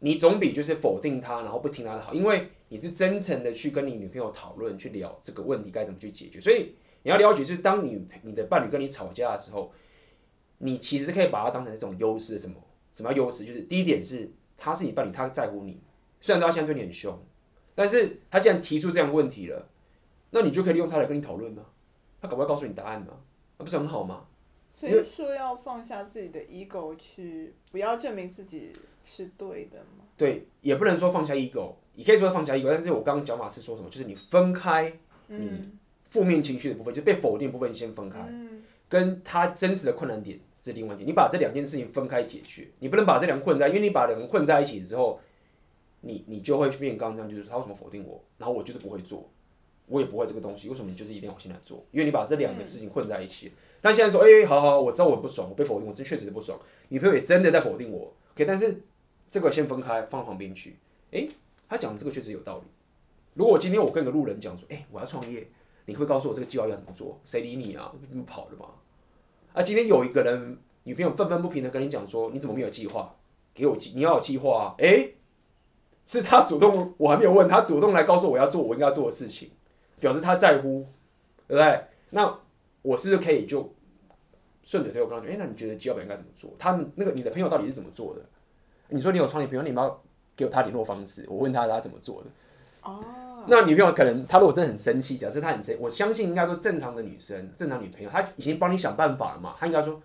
[0.00, 6.40] 你总比就是否定他，然后不听他的好，因为你是真诚的去跟你女朋友讨论，去聊这个问题该怎么去解决。
[6.40, 6.74] 所以
[7.04, 9.70] 你要了解，是当你你的伴侣跟你吵架的时候，
[10.58, 12.56] 你其实可以把它当成一种优势，什么？
[12.94, 13.44] 什么优势？
[13.44, 15.78] 就是第一点是，他是你伴侣，他在乎你。
[16.20, 17.22] 虽然他现在对你很凶，
[17.74, 19.68] 但是他既然提出这样的问题了，
[20.30, 21.62] 那你就可以利用他来跟你讨论呢。
[22.22, 23.12] 他搞不好告诉你答案呢，
[23.58, 24.24] 那不是很好吗？
[24.72, 28.72] 所以说要放下自己的 ego 去，不要证明自己
[29.04, 30.04] 是对的嘛。
[30.16, 32.68] 对，也不能说放下 ego，也可以说放下 ego。
[32.68, 33.90] 但是我刚刚讲法是说什么？
[33.90, 34.92] 就是你分开
[35.26, 35.60] 你
[36.04, 40.40] 负面情绪的部分，嗯、就被否定的部分你先分开，嗯、跟他真实的困难点。
[40.64, 45.20] 这另外一点，你把这两件事情分开解决，你不能把这两个混在，因为你把两个混在一起之后，
[46.00, 49.28] 你你就会变刚刚这样，就是他为什么否定我，然后我就是不会做，
[49.88, 51.84] 我也不会这个东西，为什么你就是一定要我现在做？
[51.90, 53.52] 因为你把这两个事情混在一起。
[53.82, 58.80] 但现在说，哎、好好，我知道我很不爽，我被否定，我真确实不爽，女朋友也真的在否定我，OK，但是
[59.28, 60.78] 这个先分开，放旁边去。
[61.12, 61.28] 哎、
[61.68, 62.64] 他讲的这个确实有道理。
[63.34, 65.46] 如果今天我跟个路人讲说，哎、我要创业，
[65.84, 67.20] 你会告诉我这个计划要怎么做？
[67.22, 67.94] 谁理你啊？
[68.10, 68.70] 你跑了吗？
[69.54, 73.14] 啊，今天有一个人女朋友愤愤不平的跟你讲说，你怎么没有计划？
[73.54, 74.74] 给我计，你要有计划啊！
[74.78, 75.14] 诶、
[76.04, 79.48] 是他主动，我还没有问他主动来告诉我要做我应该做的事情，
[80.00, 80.84] 表示他在乎，
[81.46, 81.84] 对不对？
[82.10, 82.36] 那
[82.82, 83.72] 我是不是可以就
[84.64, 86.50] 顺嘴推我跟他讲，诶、那你觉得计划本应该怎么做？
[86.58, 88.22] 他们那个你的朋友到底是怎么做的？
[88.88, 90.02] 你说你有创业朋友，你要
[90.34, 92.30] 给我他联络方式，我问他他怎么做的。
[92.82, 93.00] 哦。
[93.46, 100.00] 那女朋友可能他如果真的很生气，假设他很生，我相信应该说正常的女生，正常女朋友，她已经帮你想办法了嘛，她应该说，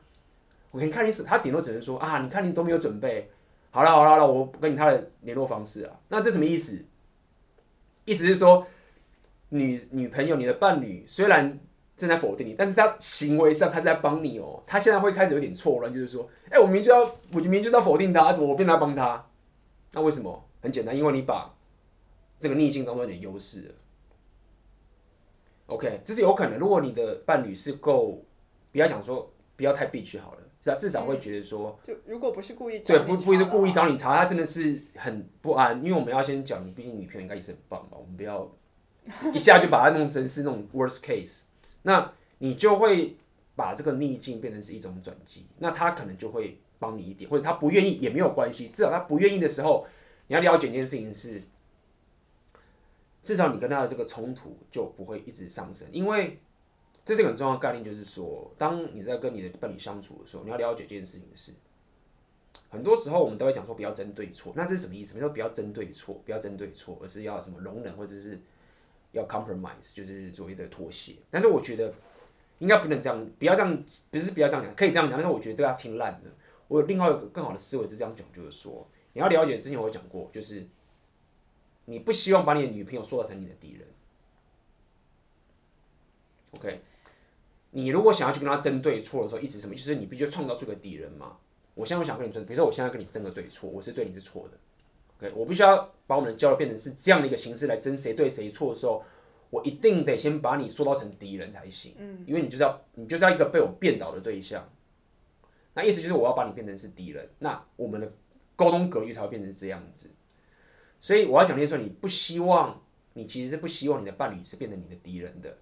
[0.72, 3.30] 我给你看你，他顶多只能说啊，你看你都没有准备。
[3.72, 5.94] 好了好了好了，我给你他的联络方式啊。
[6.08, 6.84] 那这什么意思？
[8.06, 8.66] 意思是说，
[9.50, 11.60] 女女朋友、你的伴侣虽然
[11.96, 14.64] 正在否定你，但是他行为上他是在帮你哦。
[14.66, 19.24] 他现在会开始有点错乱，就是说，哎、我明知道，我明明就要否定他，怎么我变来帮他？
[19.94, 20.44] 那为什么？
[20.62, 21.54] 很简单，因为你把
[22.40, 23.76] 这个逆境当中你的优势了。
[25.68, 26.58] OK，这是有可能。
[26.58, 28.24] 如果你的伴侣是够，
[28.72, 30.40] 不要讲说不要太 bitch 好了。
[30.62, 38.46] 是啊，至少会觉得说，就如果不是故意，对，不不是故意找你茬，他真的是很不安，因为我们要先讲，你毕竟女朋友应该也是很棒吧，我们不要
[39.34, 41.44] 一下就把它弄成是那种 worst case，
[41.84, 43.16] 那你就会
[43.56, 49.88] 把这个逆境变成是一种转机，那他可能就会帮你一点，或者他不愿意也没有关系，至少他不愿意的时候，
[50.28, 51.42] 你要了解一件事情是，
[53.30, 56.40] 至少你跟他的这个冲突就不会一直上升，因为。
[57.02, 61.54] 这是个很重要的概念，就是说，当你在跟你的伴侣相处的时候，你要了解这件事情是，
[62.70, 65.14] 很多时候我们都会讲说不要争对错，那这是什么意思？
[65.14, 68.40] 比如说不要争对错，不要争对错，而是要什么容忍或者是
[69.14, 71.16] 要 compromise，就是所谓的妥协。
[71.32, 71.92] 但是我觉得
[72.60, 76.30] 应该不能这样，不要这样，不是不要这样讲，可以这样讲，但是我觉得这个要听烂的。
[76.68, 80.68] 我有另外一个更好的思维是这样讲，就是说你要了解，之前我讲过，就是
[81.90, 83.88] 你不希望把你的女朋友塑造成你的敌人
[86.56, 86.82] ，OK？
[87.72, 91.38] 你如果想要去跟他争对错的时候，一直什么，就是你必须创造出个敌人嘛。
[91.74, 94.58] 我现在我想跟你争，比如说我现在跟你争个对错，我是对你是错的
[95.18, 95.36] ，OK？
[95.36, 99.04] 我必须要把我们的交流变成是这样的一个形式来争谁对谁错的时候，
[99.50, 104.70] 我一定得先把你塑造成敌人才行，嗯，因为你就是要你就是要一个被我变倒的对象。
[105.74, 108.12] 那意思就是我要把你变成是敌人，那我们的
[108.56, 110.12] 沟通格局才会变成这样子。
[111.02, 112.82] 所以我要讲的是说，你不希望，
[113.14, 115.58] 你其实是不希望你的伴侣是变成你的敌人的。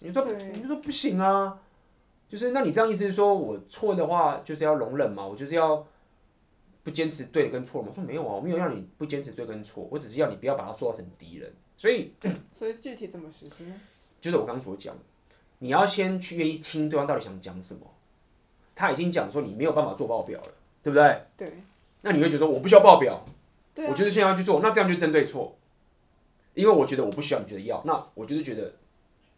[0.00, 1.60] 你说，你就说不行啊，
[2.28, 5.86] 就是那你这样意思是说我错的话就是要容忍嘛，我就是要
[6.82, 7.88] 不坚持对跟错嘛？
[7.90, 11.52] 我说没有啊，我没有让你不坚持对跟错，我只是要你不要把它塑造成敌人。
[11.76, 12.12] 所以，
[12.52, 13.80] 所以具体怎么实施呢？
[14.20, 14.96] 就是我刚刚所讲，
[15.58, 17.80] 你要先去愿意听对方到底想讲什么。
[18.74, 20.48] 他已经讲说你没有办法做报表了，
[20.82, 21.22] 对不对？
[21.36, 21.52] 对。
[22.02, 23.24] 那你会觉得说我不需要报表，
[23.74, 25.56] 对啊，我就是现在要去做，那这样就针对错，
[26.54, 28.74] 因为我觉得我不需要，你觉得要，那我就是觉得。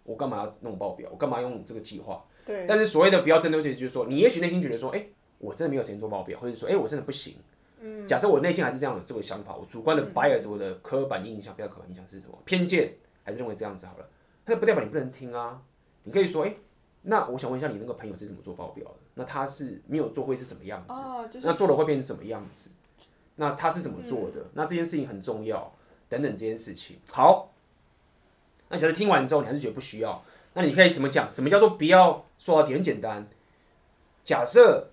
[0.08, 1.08] 我干嘛要弄报表？
[1.10, 2.24] 我干嘛用这个计划？
[2.44, 2.64] 对。
[2.68, 7.34] 但是所谓的不要针对错，就是说，你也许内心觉得说，哎、欸，我真的没有时间做报表，或者说，哎、欸，我真的不行。
[7.80, 8.06] 嗯。
[8.06, 12.38] 假设我内心还是这样的这个想法，我主观的 bias，我的刻板印象，不要刻板印象是什么？
[12.44, 12.94] 偏见，
[13.24, 14.08] 还是认为这样子好了？
[14.44, 15.60] 那不代表你不能听啊。
[16.04, 16.56] 你可以说，哎、欸，
[17.02, 18.94] 那我想问一下，你那个朋友是怎么做报表的？
[19.14, 21.00] 那他是没有做会是什么样子？
[21.02, 22.70] 哦就是、那做了会变成什么样子？
[23.36, 24.40] 那他是怎么做的？
[24.40, 25.72] 嗯、那这件事情很重要，
[26.08, 26.98] 等等这件事情。
[27.10, 27.52] 好。
[28.68, 30.20] 那假设听完之后，你还是觉得不需要，
[30.54, 31.30] 那你可以怎么讲？
[31.30, 32.74] 什么叫做不要说到底？
[32.74, 33.24] 很简单，
[34.24, 34.88] 假设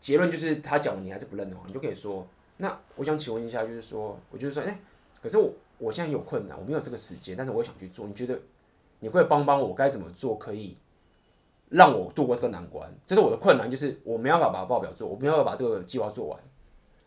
[0.00, 2.26] 结论就是他讲的你还是不认同，你就可以说：
[2.56, 4.78] 那我想请问一下，就是说，我就是说，哎、欸，
[5.22, 8.04] 可是我我现在有困难，我没有这个时间，但是我想去做。
[8.08, 8.36] 你觉得
[8.98, 10.76] 你会帮帮我该怎么做，可以
[11.70, 12.92] 让我度过这个难关？
[13.06, 16.38] 这是我的困难，就是我没办法把报表做，我没办法把这个计划做完，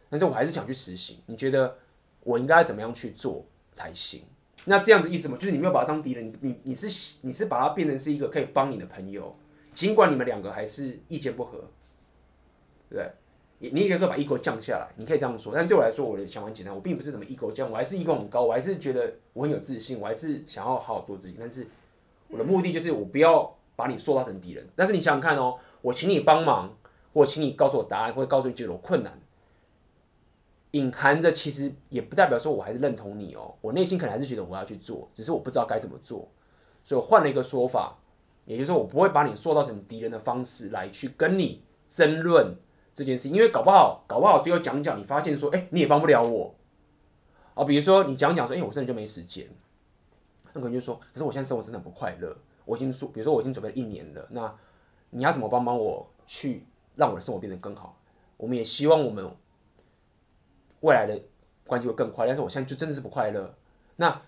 [0.10, 1.18] 但是我还是想去实行。
[1.28, 1.78] 你觉得
[2.22, 4.24] 我应该怎么样去做才行？
[4.66, 5.36] 那这样子意思吗？
[5.38, 9.36] 就是你没有把他当敌人，你你你是你是把他变成是一个可以帮你的朋友，
[9.74, 11.70] 尽管你们两个还是意见不合，
[12.90, 13.12] 对
[13.60, 13.70] 你？
[13.70, 15.54] 你你可以说把 ego 降下来，你可以这样说。
[15.54, 21.36] 但对我来说，我的想法很简单，我并不是什么 ego 降，我还是 ego 很高，我还是觉得我很有自信，我还是想要好好做自己。
[21.38, 21.68] 但是
[22.30, 24.68] 我的目的就是我不要把你塑造成敌人。
[24.76, 26.76] 但是你想想看哦，我请你帮忙，
[27.14, 29.20] 或请你告诉我答案，或者告诉你解决困难。
[30.72, 36.28] 隐含着其实也不代表说我还是认同你哦，我内心可能还是觉得我要去做，只是我不知道该怎么做，
[36.84, 38.00] 所以我换了一个说法，
[38.46, 42.56] 也就是说我不会把你塑造成敌人的方式来去跟你争论
[42.92, 46.56] 这件事，因为搞不好搞不好最后讲讲，你发现说，哎，你也帮不了我，
[47.54, 49.48] 哦，比如说你讲讲说，哎，我真的就没时间，
[50.54, 54.56] 那可能就说，可是我现在生活真的很不快乐，我已经说，比如说我已经准备了一年了，那
[55.10, 57.98] 你要怎么帮帮我去让我的生活变得更好？
[58.38, 59.30] 我们也希望我们。
[60.82, 61.18] 未来的
[61.66, 63.56] 关系会更快，但是我现在就真的是不快乐。
[63.96, 64.22] 那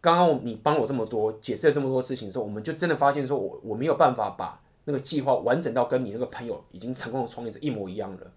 [0.00, 8.32] 刚刚你帮我这么多，解释了这么多事情的时候，我们就真的发现说我，我我没有办法把那个计划完整到跟你那个朋友已经成功的创业者一模一样了。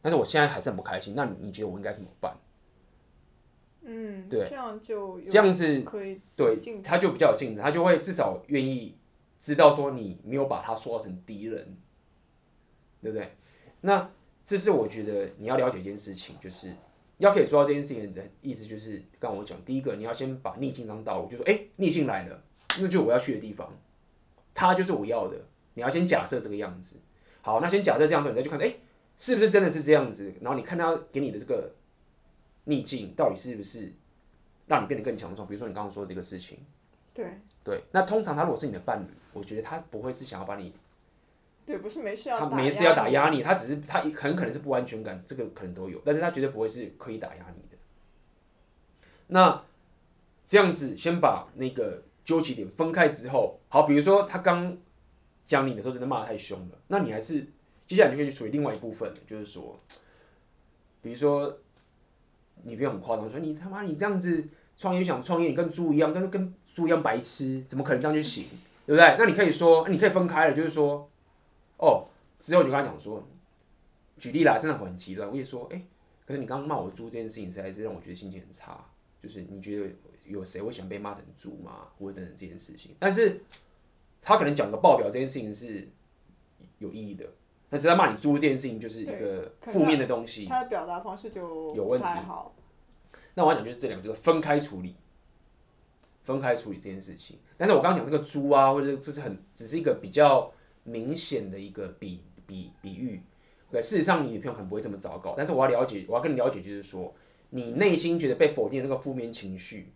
[0.00, 1.12] 但是我现在还是很不开心。
[1.14, 2.34] 那你觉得我应该怎么办？
[3.82, 8.96] 嗯，对，这样就这样子可以对，他就比较有竞争，他就会至少愿意
[9.38, 11.76] 知道说你没有把他塑造成敌人，
[13.02, 13.36] 对不对？
[13.82, 14.10] 那
[14.44, 16.72] 这是我觉得你要了解一件事情，就是。
[17.18, 22.42] 要可以做到这件事情的意思，就是刚刚我讲，第一个你要先把逆境当道路，就说哎、欸，逆境来了，
[22.80, 23.72] 那就我要去的地方，
[24.52, 25.36] 他就是我要的。
[25.74, 26.96] 你要先假设这个样子，
[27.40, 28.80] 好，那先假设这样子，你再去看，哎、欸，
[29.16, 30.34] 是不是真的是这样子？
[30.40, 31.72] 然后你看他给你的这个
[32.64, 33.92] 逆境到底是不是
[34.66, 35.46] 让你变得更强壮？
[35.46, 36.58] 比如说你刚刚说的这个事情，
[37.12, 37.26] 对
[37.64, 40.74] 对，那通常他如果是你的伴侣，我觉得他不会是想要把你。
[41.64, 47.76] 对，不是没事要他没事要打压你，他只是他很可能是不安全感，这个可能都有，但是他绝对不会是刻意打压你的。
[49.28, 49.64] 那
[50.42, 54.76] 这样子，先把那个纠结点分开之后，好，比如说他刚
[55.46, 57.46] 讲你的时候真的骂的太凶了，那你还是
[57.86, 59.78] 接下来就可以去处理另外一部分，就是说，
[61.00, 61.60] 比如说
[62.62, 68.42] 你不要很夸张说你他妈你这样子创业想创业，你跟猪一样，跟跟猪一样白痴，怎么可能这样就行，
[68.86, 69.16] 对不对？
[69.18, 71.08] 那你可以说，你可以分开了，就是说。
[71.78, 72.06] 哦，
[72.38, 73.26] 之后你就跟他讲说，
[74.16, 75.28] 举例啦，真的很极端。
[75.28, 75.82] 我也说，哎、
[76.24, 78.86] 可是你刚刚骂我猪这件事情，实在是让我觉得心情很差。
[79.20, 79.92] 就是你觉得
[80.24, 81.88] 有谁会想被骂成猪吗？
[81.98, 82.94] 或者等等这件事情。
[83.00, 83.40] 但是
[84.20, 85.88] 他可能讲个报表这件事情是
[86.78, 87.28] 有意义的，
[87.72, 90.44] 但是他骂你猪这件事情就是一个负面的东西。
[90.44, 92.06] 他的表达方式就有问题。
[93.34, 94.94] 那我要讲就是这两个，就是分开处理，
[96.22, 97.38] 分开处理这件事情。
[97.56, 100.52] 但是我刚刚讲这个猪啊，或者这是很只是一个比较。
[100.84, 103.22] 明显的一个比比比喻
[103.70, 107.14] ，OK，事实上你女朋友可能不会这么糟糕，但是我要了解，我要跟你了解，就是说
[107.50, 109.92] 你内心觉得被否定的那个负面情绪，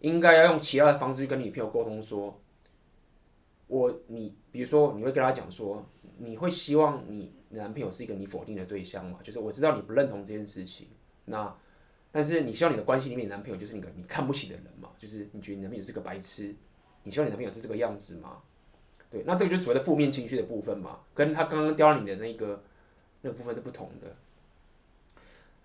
[0.00, 2.38] 应该要用其他的方式去跟你女朋友沟通，说，
[3.72, 5.82] 我你比如说你会跟他讲说，
[6.18, 9.18] 你会希望你男朋友是一个你否定的对象嘛？
[9.22, 10.88] 就是我知道你不认同这件事情，
[11.24, 11.56] 那
[12.10, 14.90] 但是你希望你的关系里面，男朋友就是那个你看不起的人嘛？
[14.98, 16.54] 就是你觉得你男朋友是个白痴，
[17.04, 18.42] 你希望你男朋友是这个样子吗？
[19.08, 22.62] 对，那这个就是所谓的负面情绪的部分嘛，跟他刚刚刁你的那个
[23.22, 24.14] 那个部分是不同的。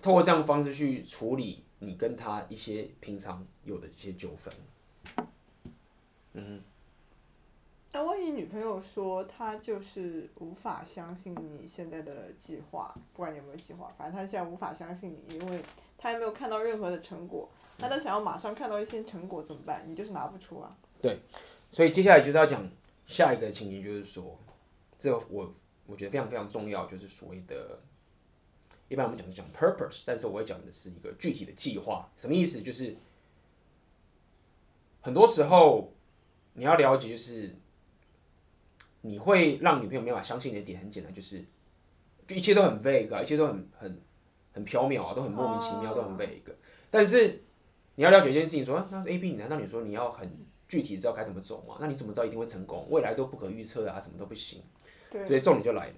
[0.01, 4.53] 透过这样的方式去处理你跟他一些平常有的一些纠纷。
[6.35, 6.61] 嗯。
[7.97, 15.63] 那万一女朋友说她就是无法相信你现在的计划，不管你有没有计划，反正她现在无法相信你，因为
[15.97, 17.49] 她还没有看到任何的成果。
[17.79, 19.83] 那她想要马上看到一些成果怎么办？
[19.87, 20.77] 你就是拿不出啊。
[21.01, 21.19] 对，
[21.71, 22.69] 所以接下来就是要讲。
[23.07, 24.37] 下一个情形就是说，
[24.99, 25.51] 这我
[25.87, 27.79] 我觉得非常非常重要，就是所谓的，
[28.89, 32.11] 一般我们讲是讲 purpose，但是我会讲的是一个具体的计划。
[32.17, 32.61] 什么意思？
[32.61, 32.93] 就是
[34.99, 35.93] 很多时候
[36.51, 37.55] 你要了解，就是
[39.07, 41.43] 你会让女朋友没法相信你的点很简单，就是
[42.27, 44.01] 就一切都很 vague，一切都很很
[44.51, 46.53] 很缥缈啊，都很莫名其妙，都很 vague。
[46.89, 47.41] 但是
[47.95, 50.29] 你要了解一件事情，说那 A B，你难道你说你要很？
[50.67, 51.77] 具体知道该怎么走吗？
[51.79, 52.85] 那你怎么知道一定会成功？
[52.89, 54.61] 未来都不可预测啊，什么都不行。
[55.09, 55.25] 对。
[55.25, 55.93] 所以重点就来了，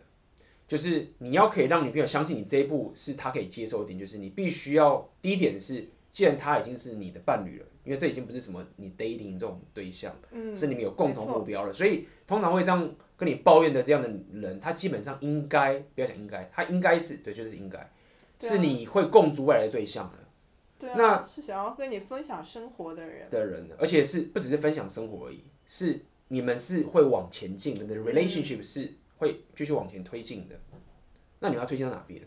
[0.68, 11.74] 就是你要可以让女朋友相信你这一步是她可以接受的点，就是你必须要第一点是，既然她已经是你的伴侣了，因为这已经不是什么你 dating 这种对象，嗯，是你们有共同目标了。
[11.74, 17.92] 所以通常会这样跟你抱怨的这样的人，他基本上应该不要讲应该，他应该是对，就是应该
[18.40, 20.20] 是你会共筑未来的对象的。
[20.78, 30.56] 对啊，那是想要跟你分享生活的人的人，而且是不只是分享生活而已，是你们是会往前进的，你的 relationship 是会继续往前推进的。
[31.40, 32.22] 那你要推进到哪边？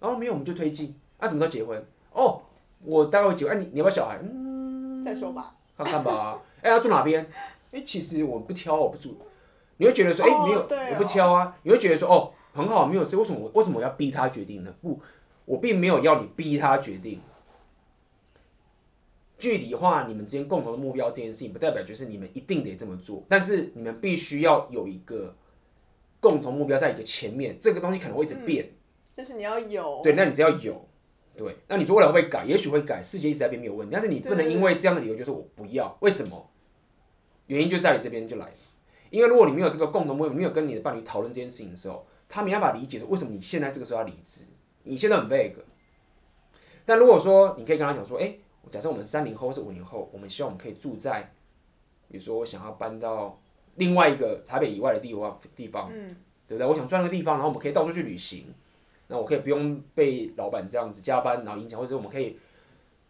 [0.00, 0.96] 哦，没有，我们就推进。
[1.20, 1.86] 那、啊、什么时候结婚？
[2.12, 2.42] 哦，
[2.82, 3.54] 我大概会结婚。
[3.54, 4.18] 哎、啊，你你要不要小孩？
[4.22, 4.55] 嗯，
[5.06, 6.42] 再说吧，看看吧。
[6.62, 7.24] 哎，要住哪边？
[7.70, 9.16] 哎，其实我不挑，我不住。
[9.76, 11.56] 你会觉得说，哎、哦，没有，哦、我不挑啊。
[11.62, 13.16] 你会觉得说，哦，很好，没有事。
[13.16, 14.74] 为什么我为什么我要逼他决定呢？
[14.82, 15.00] 不，
[15.44, 17.20] 我并没有要你逼他决定。
[19.38, 25.36] 具体化你们之间共同的目标这件事情，不代表就是你们一定得这么做，但是你们必须要有一个
[26.18, 28.72] 共同目标在一个前面，这个东西可能会一直变，嗯、
[29.14, 30.88] 但是你要有，对，那你只要有，
[31.36, 32.44] 对，那你说未来会改？
[32.44, 36.50] 也许会改，世界一直在变没有问题，但是你不能因为这样的理由就是我不要，为什么？
[37.46, 38.52] 原因就在于这边就来了，
[39.10, 44.44] 因为如果你没有这个共同目标，没有跟你的伴侣讨论这件事情的时候，他没办法理解说为什么你现在这个时候要离职，
[44.82, 45.54] 你现在很 vague，
[46.84, 48.40] 但如果说你可以跟他讲说，哎、欸。
[48.68, 51.32] 假设我们三年后或是五年后，我们希望我们可以住在，
[52.08, 53.40] 比如说我想要搬到
[53.76, 55.88] 另外一个台北以外的地方，地方，
[56.48, 56.66] 对不对？
[56.66, 58.52] 我想住那个地方，然后我们可以到处去旅行，
[59.08, 62.38] 那我可以不用被老板这样子加班，然后影响，或者我们可以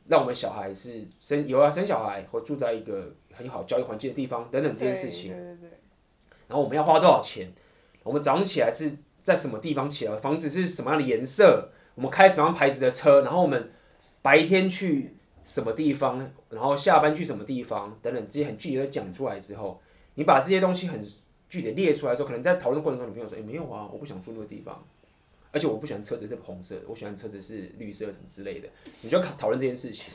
[0.08, 5.32] 让我们小孩是生有要生小孩或住在一个很好教育环境的地方等等这件事情。
[5.32, 5.70] 对对对。
[6.48, 7.52] 然后我们要花多少钱？
[8.02, 10.16] 我们早上起来是在什么地方起来？
[10.16, 11.70] 房子是什么样的颜色？
[11.96, 13.22] 我们开什么样牌子的车？
[13.22, 13.72] 然后我们
[14.22, 16.30] 白天去什么地方？
[16.50, 17.98] 然后下班去什么地方？
[18.00, 19.80] 等等这些很具体的讲出来之后，
[20.14, 21.02] 你把这些东西很
[21.48, 24.86] 具体的列出来的时候，可能在讨论过程中，你朋友说：“诶，没有啊，我不想住那个地方，
[25.56, 28.68] 而且我不喜欢车子是红色的，我喜欢车子是绿色什么之类的。”
[29.02, 30.12] 你就要讨论这件事情。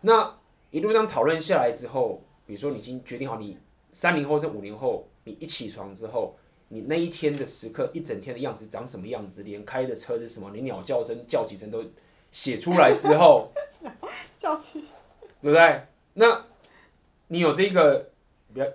[0.00, 0.36] 那
[0.72, 3.56] 一路上讨论下来之后，比如说你已经决定好你
[3.92, 5.06] 三年后是五年后。
[5.28, 6.36] 你一起床之后，
[6.68, 9.42] 你那一天的时刻，一整天的样子长什么样子？
[9.42, 10.48] 连开的车是什么？
[10.50, 11.84] 连鸟叫声叫几声都
[12.30, 13.50] 写出来之后，
[14.38, 14.82] 叫几，
[15.42, 15.82] 对不对？
[16.14, 16.46] 那，
[17.26, 18.10] 你有这个，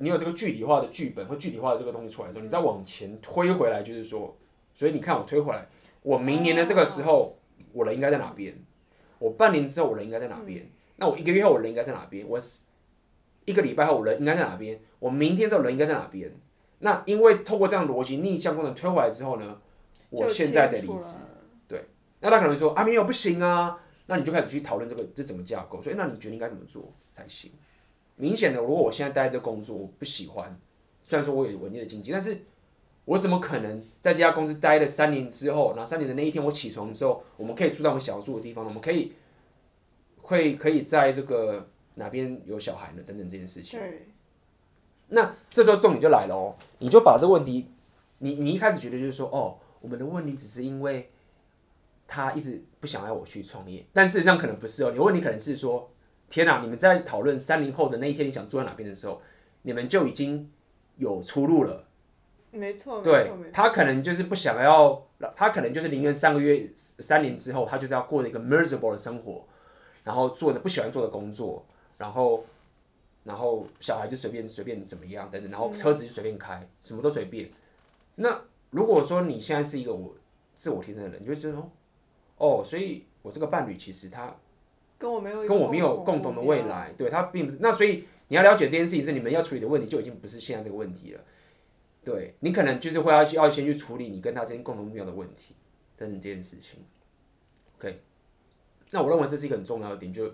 [0.02, 4.36] 你有这个具体化的剧本或具体化的这个东西出来之后，你再往前推回来，就是说，
[4.76, 5.66] 所以你看我推回来，
[6.04, 7.38] 我明年的这个时候，
[7.74, 8.56] 我人应该在哪边？
[9.20, 10.70] 我半年之后我人应该在哪边？
[10.98, 12.28] 那我一个月后我人应该在哪边？
[12.28, 12.40] 我
[13.46, 14.80] 一个礼拜后我人应该在哪边？
[15.00, 16.32] 我明天之后人应该在哪边？
[16.80, 19.60] 那因为透过这样逻辑逆向工程推回来之后呢，
[20.10, 21.18] 我现在的离职，
[21.68, 21.86] 对，
[22.20, 27.52] 那他可能说啊没有不行啊，那你就开始去讨论这个这怎么架构，所以那你觉得应该怎么做才行？
[28.16, 30.60] 明显的，如果我现在待在这工作我不喜欢，
[31.06, 32.42] 虽然说我有稳定的经济，但是
[33.06, 39.14] 我怎么可能在这家公司待了三年之后，然后三年的那一天我起床之后，我们可以住在我们想要住的地方，我们可以
[40.22, 43.02] 会可以在这个哪边有小孩呢？
[43.06, 43.80] 等等这件事情。
[45.10, 47.68] 那这时候重点就来了哦，你就把这个问题，
[48.20, 51.10] 你你一开始觉得就是说，哦，我们的问题只是因为
[52.08, 55.92] 他一直不想要我去创业，但事实上可能不是哦，你的问题可能是说，
[56.30, 59.22] 天哪，你们在讨论三年后的那一天你想住在哪边的时候，
[59.64, 60.50] 你们就已经
[60.96, 61.88] 有出路了。
[62.52, 65.02] 没错，对，他可能就是不想要，
[65.36, 69.46] 他可能就是宁愿三个月、三年之后，他就是要过的一个 miserable 的生活，
[70.04, 71.66] 然后做的不喜欢做的工作，
[71.98, 72.46] 然后。
[73.24, 77.48] 然后小孩就随便随便怎么样等等，然后车子就随便开，嗯、什么都随便。
[78.16, 80.16] 那如果说你现在是一个我
[80.56, 81.72] 自我提升的人，你就会觉得说，
[82.38, 84.36] 哦，所以我这个伴侣其实他
[84.98, 87.60] 跟我没有跟我没有共同的未来，对他并不是。
[87.62, 91.22] 那所以你要了解这件事情是你们要处理的问题，就已经不是现在这个问题了。
[92.04, 95.56] 对你可能就是会要要先去处理你跟他之间共同目标的问题
[95.96, 96.80] 等等这件事情。
[97.78, 98.02] OK，
[98.92, 100.34] 那我认为这是一个很重要的点，就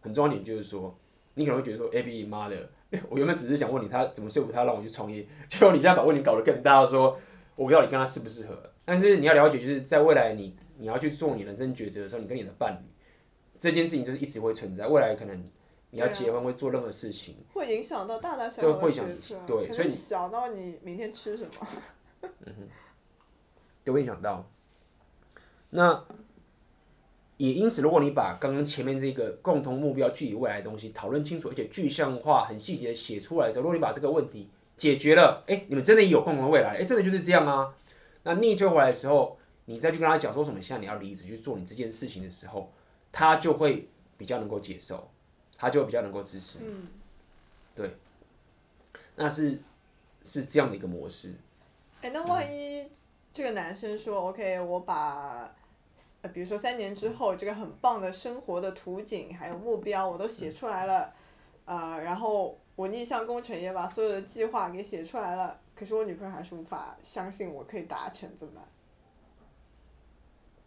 [0.00, 0.98] 很重要的点就是说。
[1.34, 2.68] 你可能会觉得说，A B 妈的，
[3.08, 7.16] 我原本只是想问你，他怎么说服他让我去创业，结果你现在把问题搞得更大，说
[7.54, 8.60] 我到底跟他适不适合？
[8.84, 12.84] 但是你要了解，就是在未来你你要去做你人生抉择的时候，你跟你的伴侣
[13.56, 14.88] 这件事情就是一直会存在。
[14.88, 15.48] 未来可能
[15.90, 21.50] 你要结婚会做任何事情，啊、会影响到大大小小的决策，对，所以小到你明天吃什么，
[22.46, 22.68] 嗯哼，
[23.84, 24.48] 都会影响到。
[25.70, 26.04] 那。
[27.36, 37.76] 也因此，如果你把刚刚前面这个共同目标、具体未来的东西讨论清楚，而且具象化、很细节的写出来的时候，如果你把这个问题解决了，哎，你们真的有共同的未来，哎，真的就是这样啊。
[38.24, 42.72] 那逆推回来的时候，你再去跟他讲说什么，现在你要离职去做你这件事情的时候，
[43.12, 45.08] 他就会比较能够接受，
[45.58, 46.60] 他就比较能够支持。
[46.62, 46.88] 嗯，
[47.74, 47.94] 对，
[49.16, 49.60] 那是
[50.22, 51.34] 是这样的一个模式。
[52.00, 52.90] 哎，那万一
[53.32, 55.54] 这个男生说、嗯、OK，我把。
[56.20, 61.12] 呃，比如说三年之后，这个很棒的生活的图景还有目标我都写出来了，
[61.64, 68.64] 呃，然后我逆向工程也把所有的计划给写出来了，可是我女朋友还是无法相信我可以达成，怎么办？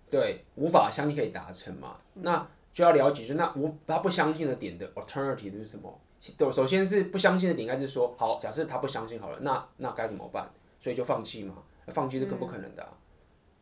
[0.10, 1.98] 对，无法相信可以达成嘛？
[2.16, 6.02] 嗯、那就要了解，就那我他不相信的点的 alternative 是什么？
[6.52, 10.50] 首先是不相信的点，应该是说，好，假设他不相信好了，那那该怎么办？
[10.80, 11.56] 所以就放弃嘛？
[11.88, 12.90] 放弃是更不可能的、啊。
[12.92, 12.98] 嗯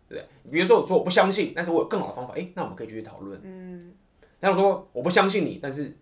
[0.10, 3.40] 对，比如说我说我不相信，但是我有更好的方法，诶，那我们可以继续讨论。
[3.44, 3.94] 嗯。
[4.40, 5.96] 那我说我不相信你，但是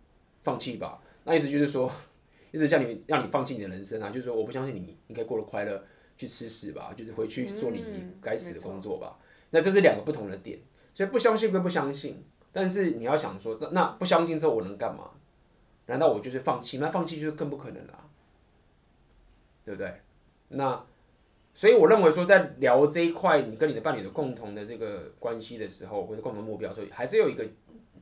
[0.43, 1.01] 放弃吧。
[1.25, 1.91] 那意思就是说，
[2.51, 5.83] 意思叫你让你放弃你的人生啊，就是说我不相信你，你可以过得快乐，
[6.15, 7.83] 去吃屎吧，就是回去做你
[8.21, 9.17] 该死的工作吧。
[9.19, 10.57] 嗯、那这是两个不同的点，
[10.93, 12.17] 所以不相信归不相信，
[12.57, 15.11] 但是你要想说，那那不相信之后我能干嘛？
[15.85, 16.79] 难道我就是放弃？
[16.79, 18.09] 那放弃就是更不可能了、
[19.63, 20.01] 对不对？
[20.47, 20.83] 那。
[21.53, 27.43] 所以我认为说，在聊这一块，你跟你的伴侣的共同的这个关系的时候，或者共同目标的时候，还是有一个，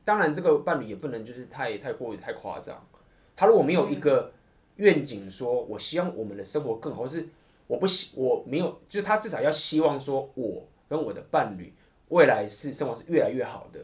[0.04, 2.86] 当然这个伴侣也不能就是太太过于太夸张。
[3.34, 4.30] 他如果没有一个
[4.76, 7.26] 愿景，说我希望我们的生活更好，或是
[7.66, 11.72] 我不希我没有，就是他至少要希望说，我跟我的伴侣
[12.08, 13.80] 未来是生活是越来越好的。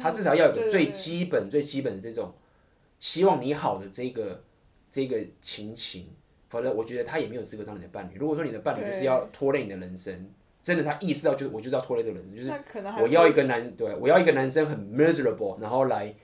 [0.00, 2.34] 他至少要有个最基本最基本的这种
[3.00, 4.42] 希望你好的这个
[4.90, 6.08] 这个情形。
[6.48, 8.16] 否则，我觉得他也没有资格当你的伴侣。
[8.16, 10.30] 如果说你的伴侣就是要拖累你的人生，
[10.62, 16.14] 真的，他意识到就是我就是要拖累这个人生，就是我要一个男，对，我要一个男生很 miserable，然后来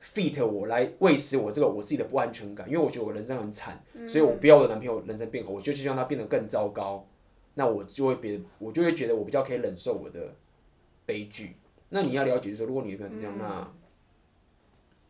[0.00, 7.04] fit 我来喂食我这个我自己的不安全感，因为我觉得我人生很惨，所以我不要我的男朋友人生变好，我就希望他变得更糟糕，
[7.54, 10.34] 那我就会别，我就会觉得我比较可以忍受我的
[11.04, 11.56] 悲剧。
[11.94, 13.72] 那你要了解，就是说，如果你女朋友是这样，那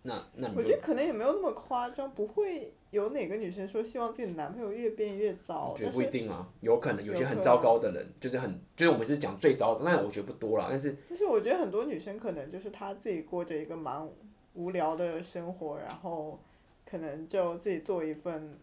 [0.02, 5.70] 那那你我觉得可能也没有那么夸张，不会有哪个女生说希望自己的男朋友越变越糟。
[5.72, 10.66] 我觉得不一定啊，有可能有些很糟糕的人，就是很就是我们是讲最糟的，那我觉得不多啦。
[10.68, 14.06] 但是但是我觉得很多女生可能就是她自己过着一个蛮
[14.52, 16.38] 无聊的生活，然后
[16.84, 18.54] 可能就自己做一份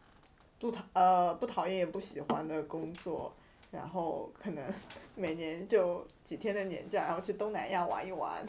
[0.60, 3.34] 不讨呃不讨厌也不喜欢的工作，
[3.72, 4.64] 然后可能
[5.16, 8.46] 每年就几天的年假，然后去东南亚玩一玩，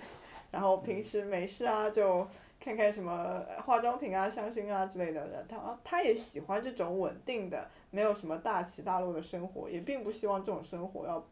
[0.50, 2.26] 然后平时没事啊就。
[2.64, 11.26] 看看什么化妆品啊、香薰啊之类的，他他也喜欢这种稳定的，没有什么大起大落的生活，也并不希望这种生活要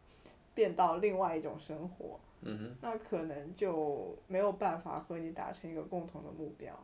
[0.54, 2.18] 变到另外一种生活。
[2.40, 2.76] 嗯哼。
[2.80, 6.76] 那可能就没有办法和你达成一个共同的目标。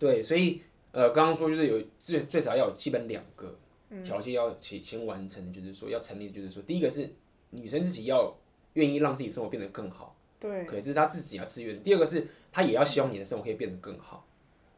[0.00, 3.56] 对，所以呃，刚刚说就是有最最少要有基本两个
[4.02, 7.08] 条件要先先完成，就是说要成立，就是说第一个是
[7.50, 8.36] 女生自己要
[8.74, 10.16] 愿意让自己生活变得更好。
[10.38, 10.64] 对。
[10.64, 11.82] 可是她自己要自愿。
[11.82, 12.26] 第二个是。
[12.50, 14.26] 她也要希望你的生活可以变得更好，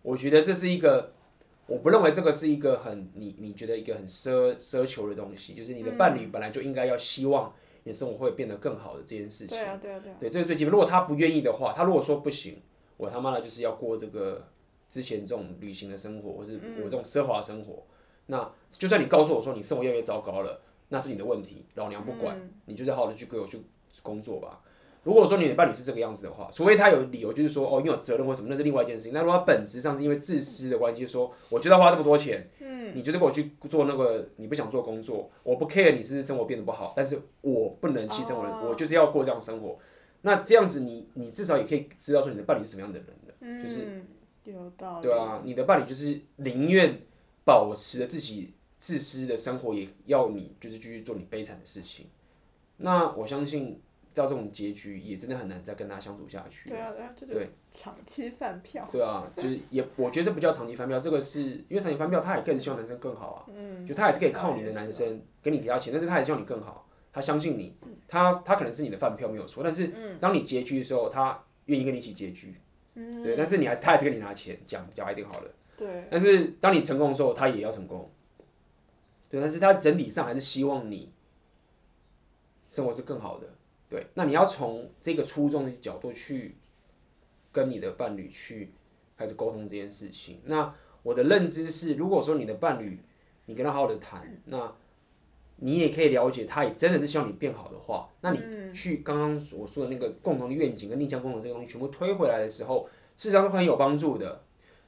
[0.02, 1.12] 我觉得这是一个，
[1.68, 7.54] 我不认为这个是一个很你你觉得一个很奢奢求的东西，就是你的伴侣本来就应该要希望
[7.84, 9.56] 你的生活会变得更好的这件事情。
[9.56, 10.16] 对啊，对啊，对啊。
[10.18, 10.72] 对，这是最基本。
[10.72, 12.60] 如果他不愿意的话，他如果说不行，
[12.96, 14.48] 我他妈的就是要过这个
[14.88, 17.84] 之前这种旅行的生活，或是我这种奢华生活，
[18.30, 23.60] 那就算你告诉我说你生活越来越糟糕了，那是你的问题，老娘不管，你就是好好的去给我去
[24.02, 24.60] 工作吧。
[25.02, 29.14] 如果说你的伴侣是这个样子的话，除非他有理由，就是说哦，因为有责任或什么，那是另外一件事情。
[29.14, 39.78] 那如果他本质上是因为自私的关系，说我就要花这么多钱，嗯，你就是给我去做那个你不想做工作，我不 care 你是生活变得不好，但是我不能牺牲我的，我就是要过这样生活。
[40.22, 44.04] 那这样子你，你你至少也可以知道说你的伴侣是什么样的人的，就是
[44.44, 47.00] 有道理，对啊，你的伴侣就是宁愿
[47.44, 52.06] 保持着自己自私的生活，也要你就是继续做你悲惨的事情。
[52.76, 53.80] 那我相信。
[54.12, 56.68] 到这种结局也真的很难再跟他相处下去。
[56.68, 58.84] 对啊，对，长期饭票。
[58.90, 63.46] 对啊，就是也，我觉得这不叫长期饭票，这个是因为长期饭票，他也更希望男生更好啊。
[63.54, 63.86] 嗯。
[63.86, 67.76] 就他也是可以靠你的男生给你提到钱，但是他也希望你更好，他相信你，
[68.08, 72.56] 他他可能是你的饭票没有错，但是当你结局的时候，他愿意跟你一起结局。
[72.94, 73.22] 嗯。
[73.22, 75.54] 对，但是你还他还是跟你拿钱，讲讲一点好的。
[76.10, 78.10] 但是当你成功的时候，他也要成功。
[79.28, 81.12] 对，但是他整体上还是希望你
[82.68, 83.46] 生活是更好的。
[83.88, 86.56] 对，那你要从这个初衷的角度去
[87.52, 88.72] 跟你的伴侣去
[89.16, 90.40] 开始沟通这件事情。
[90.44, 90.72] 那
[91.02, 93.00] 我的认知是，如果说你的伴侣，
[93.46, 94.72] 你跟他好好的谈，那
[95.56, 98.40] 你也可以了解，他也真的是希望你变好的话，那你
[98.72, 104.42] 去刚刚我说的那个共同的愿景跟逆向工程这个东西全部推回来的时候，事实上是很有帮助的。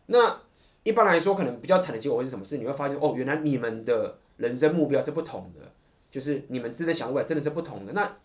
[0.06, 0.40] 那
[0.84, 2.58] 一般来说，可能比较惨的结果会是什么事？
[2.58, 5.72] 你会发现哦，原来你们的人生目标是不同的，
[6.10, 7.92] 就是你们真的想的未来真的是不同的。
[7.92, 8.16] 那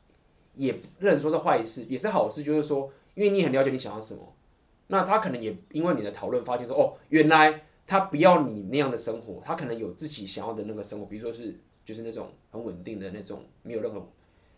[0.56, 2.42] 也不能说是坏事，也是好事。
[2.44, 4.36] 就是说，因为你很了解你想要什么，
[4.88, 11.56] 那他可能也因为你的讨论发现说，哦，原来他不要你那样的生活，他可能有自己想要的那个生活，比如说是
[11.86, 14.08] 就是那种很稳定的那种，没有任何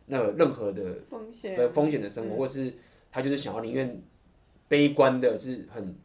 [0.06, 2.74] 那个任何的风险风险的生活，或是
[3.12, 4.02] 他就是想要宁愿
[4.68, 5.96] 悲观的，是很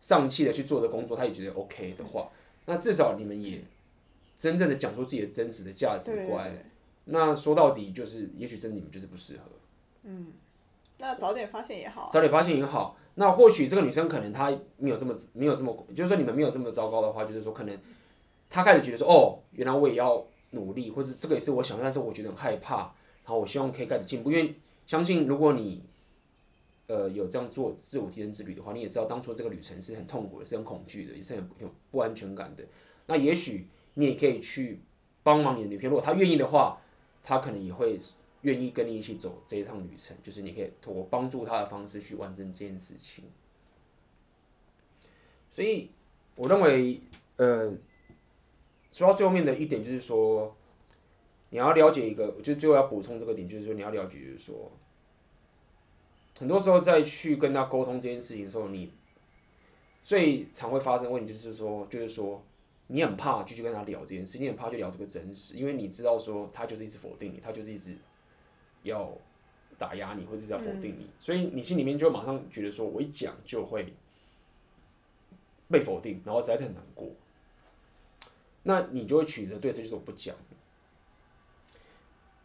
[0.00, 2.28] 丧气的去做的工作，他也觉得 OK 的话，
[2.66, 3.62] 那至少你们也
[4.36, 6.50] 真正的讲出自己的真实的价值观。
[7.04, 9.42] 那说到底就是，也许真的你们就是不适合。
[10.04, 10.32] 嗯，
[10.98, 12.08] 那早点发现也好。
[12.12, 12.96] 早点发现也好。
[13.16, 17.78] 那或许这个女生可能她没有这么没有这么，就是说你们没有这么糟糕的话，就是说可能
[18.48, 22.76] 她开始觉得说，哦，原来我也要努力，或者这个也是我想要，但是我觉得很害怕。
[22.76, 24.54] 然后我希望可以开始进步，因为
[24.86, 25.82] 相信如果你
[26.90, 32.64] 呃有这样做自我提升之旅的话，你也知道当初这个旅程是很痛苦的，是很恐惧的，也是很有不安全感的。
[33.06, 34.80] 那也许你也可以去
[35.22, 36.80] 帮忙你的女朋友，如果她愿意的话。
[37.22, 37.98] 她可能也会
[38.40, 43.26] 愿意跟你一起走这一趟旅程，就是你可以通过帮助她的方式去完成这件事情。
[45.50, 45.90] 所以，
[46.34, 46.98] 我认为，
[47.36, 47.70] 呃，
[48.90, 50.56] 说到最后面的一点就是说，
[51.50, 54.72] 你要了解一个，就最后要补充这个点，就是说你要了解，就是说，
[56.40, 58.90] 很多时候在去跟他沟通这件事情的时候，你
[60.02, 62.42] 最常会发生的问题就是说，就是说。
[62.92, 67.96] 你很怕继续跟他聊这件事，你很怕就聊这个真实，因为你知道说他就是一直否定你，他就是一直
[68.82, 69.16] 要
[69.78, 73.94] 打压你，或者是要否定你，所以你心里面就马上觉得说，我一讲就会
[75.70, 77.08] 被否定，然后实在是很难过。
[78.64, 80.34] 那你就会取舍对这，就是我不讲。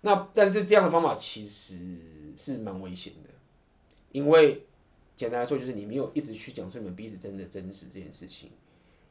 [0.02, 1.98] 那但是这样的方法其实
[2.38, 3.30] 是蛮危险的，
[4.16, 4.64] 因为
[5.18, 8.50] 简单来说，就是你没有一直去讲出你们彼此真的真实这件事情，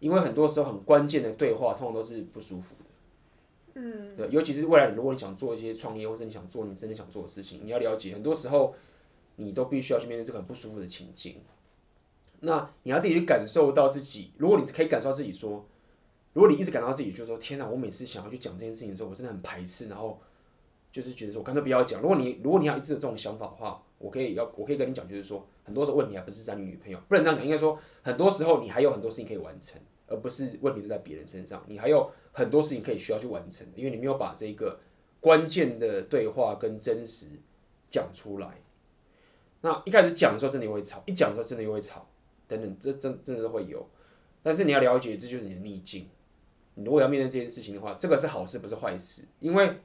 [0.01, 2.85] 因为很多时候很关键的对话，通常都是不舒服的。
[3.75, 8.75] 嗯，对，尤其是未来，如果你想做一些创业，或者你想做你真的想做的事情，你要了解，很多时候
[9.37, 11.37] 你都必须要去面对这个很不舒服的情境。
[12.41, 15.67] 那你要自己去感受到自己，如果你可以感受到自己说，
[16.33, 20.19] 如果你一直感到自己就是说，天哪，我每次想要去讲这件事情的时候，我真的很排斥，然后
[20.95, 22.01] 就是觉得说，我干脆不要讲。
[22.01, 29.77] 如果你如果你要一直有这种想法的话，我可以要我可以跟你讲，就是说，很多时候问题还不是在你女朋友，不能这样讲，应该说很多时候你还有很多事情可以完成，
[30.07, 34.79] 而不是问题都在别人身上，你还有很多事情可以需要去完成，因为你没有把这个
[35.19, 37.27] 关键的对话跟真实
[37.89, 38.63] 讲出来。
[39.63, 42.07] 那一开始讲的时候真的会吵，一讲的时候真的又会吵，
[42.47, 43.85] 等等，这真真的会有。
[44.45, 46.09] 但是你要了解，这就是你的逆境。
[46.77, 49.23] 你如果要面对这件事情的话，这个是好事，不是坏事。
[49.41, 49.81] 因为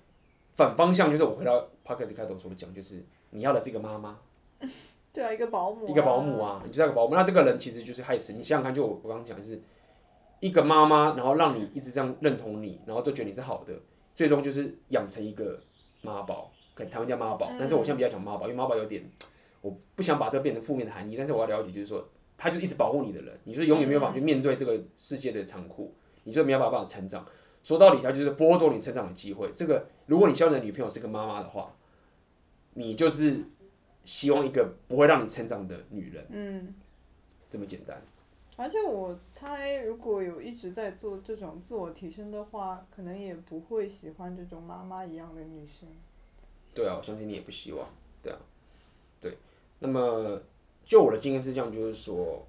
[0.60, 4.20] 反方向就是我回到 Podcast 开头所讲，就是你要的是一个妈妈。
[5.14, 5.90] 对啊，一个保姆、啊。
[5.90, 7.16] 一个保姆啊，你就是个保姆。
[7.16, 8.44] 那这个人其实就是害死你。
[8.44, 9.62] 想想看，就我我刚刚讲，就是
[10.42, 13.74] 一个妈妈，然后让你一直这样认同你，然后都觉得你是好的，
[14.14, 15.58] 最终就是养成一个
[16.02, 17.50] 妈宝，可能台湾叫妈宝。
[17.58, 19.10] 但是我现在比较讲妈宝，因为妈宝有点，
[19.62, 21.16] 我不想把这个变成负面的含义。
[21.16, 22.06] 但是我要了解，就是说，
[22.38, 25.94] 他就一直保护你的人，你就是永远没有办法去面对这个世界的残酷，
[26.26, 27.26] 你就没有办法成长。
[27.64, 29.52] 说到底，他就是剥夺你成长的机会。
[29.52, 31.74] 这个，如果你希望你的女朋友是个妈妈的话，
[32.74, 33.44] 你就是。
[34.06, 36.74] 希望一个不会让你成长的女人，嗯，
[37.48, 38.02] 这么简单。
[38.58, 45.88] 而且我猜，如果有一直在做这种自我提升的话，可能也不会喜欢这种妈妈一样的女生。
[46.74, 47.88] 对啊，我相信你也不希望，
[48.24, 48.40] 对啊，
[49.22, 49.38] 对。
[49.78, 50.42] 那么，
[50.84, 52.48] 就我的经验是这样，就是说，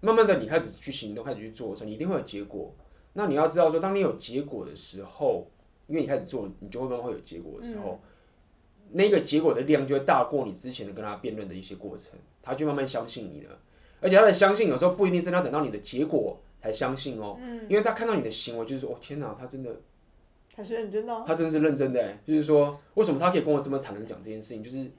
[0.00, 2.74] 慢慢的你开始去行动，开始去做的时候，你一定会有结果。
[3.12, 5.46] 那你要知道说，当你有结果的时候，
[5.86, 8.00] 因为你开始做，你就会慢慢会有结果的时候。
[8.02, 8.06] 嗯
[8.92, 13.56] 那个结果的量就会大过你之前的跟他辩论的一些过程，他就慢慢相信你了。
[14.00, 17.38] 而且他的相信有时候不一定是他等到你的结果才相信哦，
[17.68, 19.70] 因为他看到你的行为就是说，哦天哪，他真的，
[20.52, 24.60] 他是认真的，他真的是认真的，就是说，为什么他可以跟我这么坦然讲这件事情？
[24.60, 24.90] 就是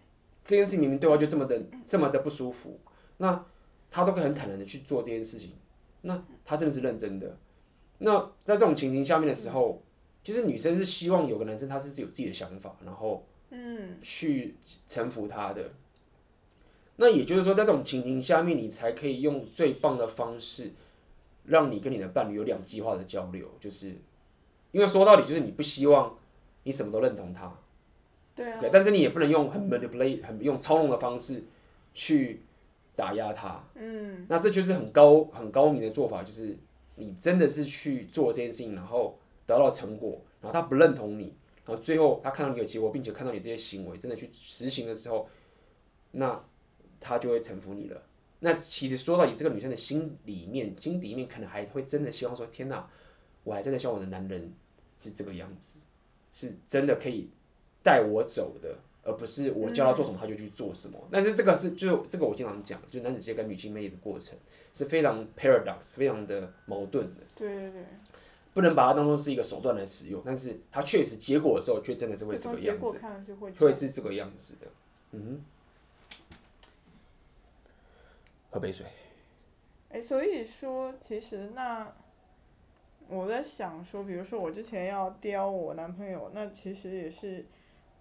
[0.41, 2.80] 这件事情明明对话就这么的这么的不舒服，
[3.18, 3.43] 那
[3.89, 5.51] 他都可以很坦然的去做这件事情，
[6.03, 7.38] 那他真的是认真的。
[8.01, 9.81] 那在这种情形下面的时候，
[10.21, 13.25] 其实女生是希望有个男生他是有自己的想法，然后。
[13.53, 14.55] 嗯，去
[14.87, 15.71] 臣服他的，
[16.95, 20.71] 那也就是说，在这种情形下面，你才可以用最棒的方式，
[21.43, 23.45] 让你跟你的伴侣有两极化的交流。
[23.59, 23.93] 就是，
[24.71, 26.17] 因为说到底，就是你不希望
[26.63, 27.53] 你什么都认同他，
[28.33, 31.43] 对啊，对，但是你也不能用很 manipulate、很用操弄的方式
[31.93, 32.39] 去
[32.95, 33.61] 打压他。
[33.75, 36.57] 嗯，那这就是很高、很高明的做法，就是
[37.01, 41.33] 你真的是去做这件事情，然后得到成果，然后他不认同你。
[41.65, 45.27] 然后最后，他看到你有结果，并且看到你这些行为真的去实行的时候，
[46.11, 46.43] 那
[46.99, 48.03] 他就会臣服你了。
[48.39, 52.89] 那其实说到底，这个女生的心里面、心底里面可能还会真的希望说：“天哪，
[53.43, 54.51] 我还真的希望我的男人
[54.97, 55.79] 是这个样子，
[56.31, 57.29] 是真的可以
[57.83, 64.35] 带我走的，而不是我叫他做什么他就去做什么。”但是这个是就这个我经常讲，就男子气概跟女性魅力的过程
[64.74, 67.22] 是非常 paradox、非常的矛盾的。
[67.36, 67.86] 对对对。
[68.53, 72.78] 不能把它当做是一个手段来使用，但是它确实结果的时候，却真的是会这个样
[73.24, 74.67] 子，会会是这个样子的。
[75.11, 75.41] 嗯
[76.19, 76.28] 哼，
[78.49, 78.86] 喝杯水。
[79.88, 81.93] 哎、欸，所以说，其实那
[83.07, 87.45] 我在想说，比如说我之前要刁我男朋友，那其实也是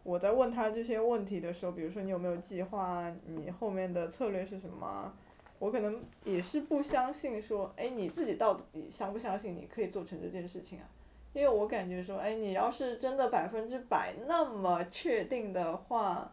[0.02, 5.14] 我在问他这些问题的时候，比如说你有没有计划，你后面的策略是什么？
[5.60, 10.88] 我可能也是不相信说，哎，你自己到底相不相信你可以做成这件事情啊？
[11.34, 16.32] 因为我感觉说，哎，你要是真的百分之百那么确定的话，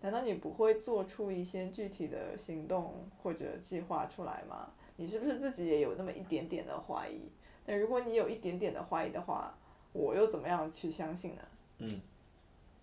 [0.00, 4.72] 难道你不会做出一些具体的行动或者计划出来吗？
[4.94, 7.32] 你是不是自己也有那么一点点的怀疑？
[7.66, 9.58] 那如果你有一点点的怀疑的话，
[9.92, 11.42] 我又怎么样去相信呢？
[11.78, 12.00] 嗯，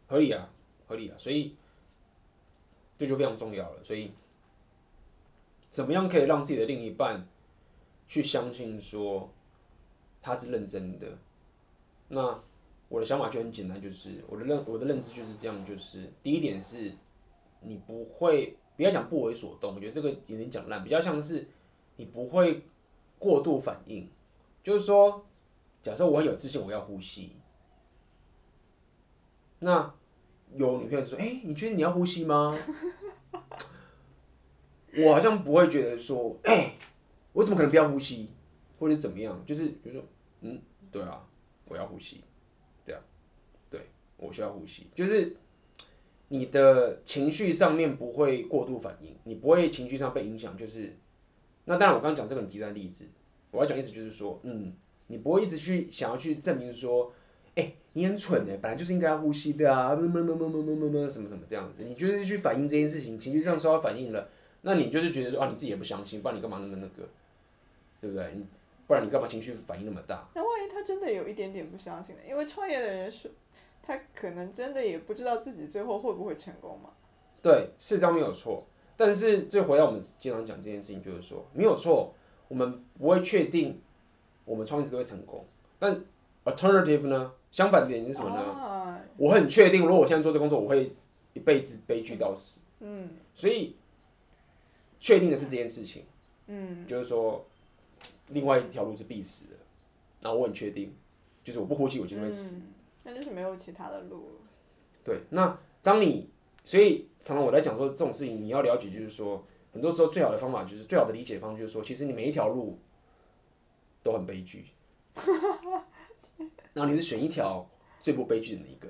[0.07, 0.49] 合理啊，
[0.85, 1.55] 合理啊，所以
[2.97, 4.11] 这就非常重要了，所以。
[5.75, 7.27] 怎么样可以让自己的另一半
[8.07, 9.29] 去相信说
[10.21, 11.05] 他是认真的？
[12.07, 12.41] 那
[12.87, 16.93] 我的想法就很简单，就是我的认我的认知就是这样，就是第一点是，
[17.59, 21.45] 你不会不要讲不为所动，我觉得这个有点讲烂，比较像是
[21.97, 22.63] 你不会
[23.19, 24.09] 过度反应，
[24.63, 25.25] 就是说，
[25.83, 27.35] 假设我很有自信，我要呼吸，
[29.59, 29.93] 那
[30.55, 32.53] 有女朋友说，哎，你觉得你要呼吸吗？
[34.97, 36.75] 我好像不会觉得说，哎、
[37.33, 38.29] 我怎么可能不要呼吸，
[38.79, 39.41] 或者怎么样？
[39.45, 40.03] 就是比如说，
[40.41, 41.25] 嗯，对啊，
[41.67, 42.21] 我要呼吸，
[42.83, 43.01] 这样，
[43.69, 43.81] 对，
[44.17, 44.87] 我需要呼吸。
[44.93, 45.35] 就是
[46.29, 50.55] 你的情绪上面不会过度反应，你不会情绪上被影响。
[50.57, 50.95] 就是，
[51.65, 53.05] 那当然我刚刚讲这个很极端例子，
[53.51, 54.73] 我要讲意思就是说，嗯，
[55.07, 57.13] 你不会一直去想要去证明说，
[57.55, 64.29] 哎、你很蠢哎，本来就是应该要呼吸的啊，什么什么什么么什么什么这样子，你就是去反映这件事情，情绪上受到反应了，
[64.65, 67.07] 那你就是觉得说啊，你自己也不相信，不然你干嘛那么那个，
[68.01, 68.33] 对不对？
[68.35, 68.45] 你
[68.87, 70.27] 不然你干嘛情绪反应那么大？
[70.35, 72.21] 那万一他真的有一点点不相信呢？
[72.27, 73.31] 因为创业的人是。
[73.87, 76.89] 他可能真的也不知道自己最后会不会成功嘛？
[77.43, 78.65] 对，事实上没有错。
[78.97, 82.11] 但是，这回到我们经常讲这件事情，就是说没有错，
[82.47, 83.79] 我们不会确定
[84.43, 85.45] 我们创业都会成功。
[85.77, 86.03] 但
[86.45, 87.31] alternative 呢？
[87.51, 88.41] 相反的点是什么呢？
[88.41, 90.91] 啊、我很确定，如果我现在做这工作，我会
[91.33, 92.61] 一辈子悲剧到死。
[92.79, 93.07] 嗯。
[93.35, 93.75] 所以，
[95.05, 96.03] 确定的是这件事情。
[96.47, 96.87] 嗯。
[96.87, 97.45] 就是说，
[98.29, 99.51] 另外一条路是必死的。
[100.21, 100.91] 然后我很确定，
[101.43, 102.55] 就是我不呼吸，我就会死。
[102.57, 102.71] 嗯
[103.07, 104.31] 那就是没有其他的路。
[105.03, 106.27] 对，那当你，
[106.63, 112.79] 所以常常我在讲说这种事情，你要了解，就是说，很多时候最好的方法就是最好的理解方式，就是说，其实你每一条路
[114.01, 114.65] 都很悲剧，
[116.73, 117.69] 然后你是选一条
[118.01, 118.87] 最不悲剧的那一个，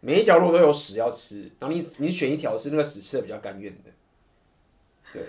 [0.00, 3.90] 每一条路都有屎要吃，然后你你选一条是那个屎吃的比较甘愿的，
[5.14, 5.22] 对，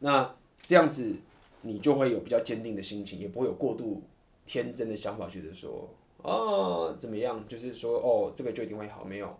[0.00, 1.12] 那这样子
[1.60, 4.00] 你就会有比较坚定的心情，也不会有过度
[4.46, 5.86] 天真的想法，觉得说。
[6.22, 7.46] 哦，怎么样？
[7.46, 9.38] 就是说，哦，这个就一定会好，没有？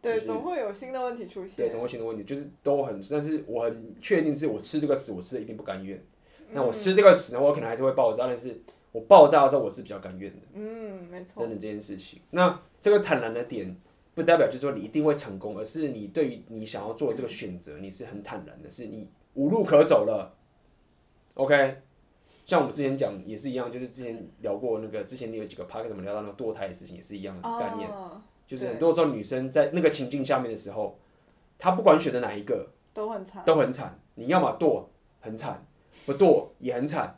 [0.00, 1.66] 对，就是、总会有新的问题出现。
[1.66, 5.98] 对，总会新的问题，就是都很，但是我很确定是我吃这个屎，我吃的一定不甘愿。
[6.38, 8.56] 嗯、那我吃这个屎呢，我可能还是会爆炸，但是
[8.92, 10.46] 我爆炸的时候，我是比较甘愿的。
[10.54, 11.40] 嗯，没错。
[11.40, 13.76] 等等这件事情，那这个坦然的点，
[14.14, 20.34] 不代表就是说你一定会成功，而是你对于你想要做的这个选择，你是很坦然的，是你无路可走了。
[21.34, 21.82] OK。
[22.44, 27.88] 像我们之前讲也是一样，就是之前聊过那个，之前你有几个 podcast 怎么聊到那个堕胎的事情，也是一样的概念。
[27.88, 28.10] Oh,
[28.46, 30.98] 就是很多时候女生在那个情境下面的时候，
[31.56, 33.98] 她不管选择哪一个，都很惨，都很惨。
[34.16, 34.84] 你要么堕，
[35.20, 35.64] 很惨；
[36.04, 37.16] 不堕也很惨。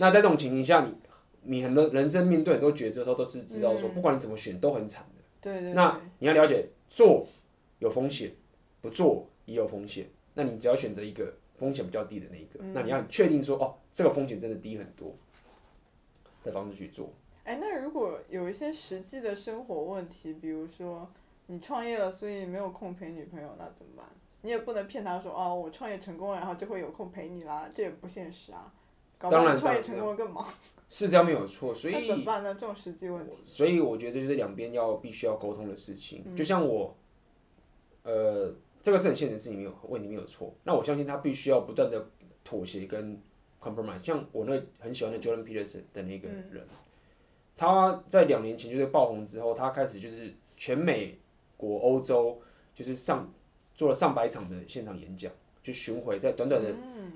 [0.00, 0.94] 那在这种情形下，你
[1.42, 5.22] 你很多人生面对很多抉择的时候，都是知道说，不管你怎么选，都很惨的。
[5.40, 5.74] 对对对。
[5.74, 7.24] 那你要了解，做
[7.78, 8.34] 有风险，
[8.82, 10.10] 不做也有风险。
[10.34, 11.32] 那你只要选择一个。
[11.56, 15.12] 风险比较低的那一个，嗯、那你要确定说哦，这个风险真的低很多
[16.44, 17.10] 的方式去做。
[17.44, 21.10] 哎，那如果有一些实际的生活问题，比如说
[21.46, 24.06] 你创业了，所以没有空陪女朋友，那怎么办？
[24.42, 28.72] 你也不能骗他说哦，我创业成功了，然后就会有空陪你啦，这也不现实啊。
[29.18, 30.44] 搞不好创业成功了更忙。
[30.88, 32.52] 是这样没有错，所以那怎么办呢？
[32.54, 33.38] 这种实际问题。
[33.42, 36.22] 所以我觉得这就是两边要必须要沟通的事情。
[36.26, 36.94] 嗯、就像我，
[38.02, 38.54] 呃。
[38.86, 40.54] 这个是很现实的事情，没有问题，没有错。
[40.62, 42.06] 那我相信他必须要不断的
[42.44, 43.20] 妥协跟
[43.60, 44.00] compromise。
[44.00, 46.68] 像我那很喜欢的 Jordan Peterson 的那个人，嗯、
[47.56, 51.18] 他在两年前就是爆红之后，他开始就是全美
[51.56, 52.40] 国、欧洲
[52.76, 53.28] 就是上
[53.74, 55.32] 做了上百场的现场演讲，
[55.64, 56.72] 就巡回，在短短的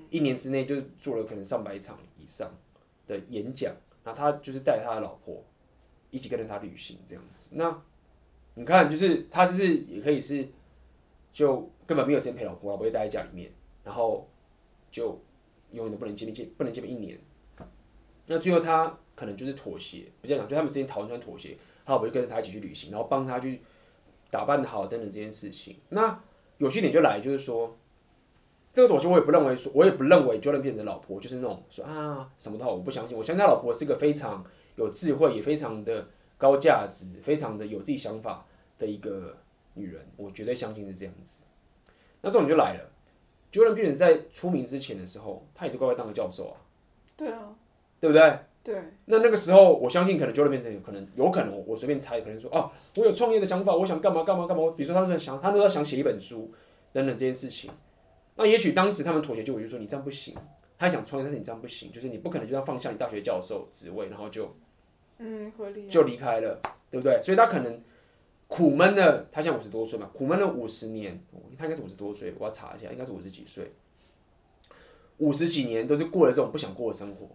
[0.09, 2.53] 一年之内就做了可能上百场以上
[3.07, 3.73] 的演讲。
[4.03, 5.41] 那他就是带他的老婆
[6.09, 7.51] 一起跟着他旅行这样子。
[7.53, 7.81] 那
[8.55, 10.45] 你看，就是他就是也可以是。
[11.31, 13.51] 就根本没有时间陪老婆，老婆就待在家里面，
[13.83, 14.29] 然后
[14.91, 15.19] 就
[15.71, 17.17] 永远都不能见面，见不能见面一年。
[18.27, 23.61] 那最后他可能就是妥协，比较讲，就他们之间讨论出来妥协，他老婆就跟着他一起去旅行，然后帮他去
[24.29, 25.77] 打扮的好等等这件事情。
[25.89, 26.21] 那
[26.57, 27.77] 有趣点就来，就是说
[28.73, 33.17] 这个妥协我也不认为说，我也不认为 Jordan 变成老婆就是那种说啊什么的话，我不相信。
[33.17, 36.07] 我相信他老婆是一个非常有智慧，也非常的
[36.37, 38.45] 高价值，非常的有自己想法
[38.77, 39.37] 的一个。
[39.73, 41.43] 女人，我绝对相信是这样子。
[42.21, 42.91] 那这种就来了
[43.51, 46.57] ，Jordan Peterson 在出名之前的时候，他也是乖乖当个教授啊。
[47.17, 47.55] 对啊，
[47.99, 48.39] 对不对？
[48.63, 48.75] 对。
[49.05, 54.71] 那那个时候，我相信可能 Jordan Peterson 有可能，有可能我随便猜，可能说哦，我有创业的想法，我想干嘛干嘛干嘛。
[54.77, 56.53] 比如说他们在想，他都在想写一本书
[56.93, 57.71] 等等这件事情。
[58.35, 60.35] 那也许当时他们妥协，就我就说你这样不行。
[60.77, 64.55] 他想创业，但是你这样不行，就是你不可能就要放下你大学教授职位，然后就
[65.17, 66.59] 嗯合理就离开了，
[66.89, 67.19] 对不对？
[67.23, 67.81] 所以他可能。
[68.53, 71.17] 苦闷的，他现在五十多岁嘛，苦闷了五十年，
[71.57, 73.71] 他应该是五十多岁，我要查一下，应该是五十几岁，
[75.19, 77.29] 五十几年都是过了这种不想过的生活，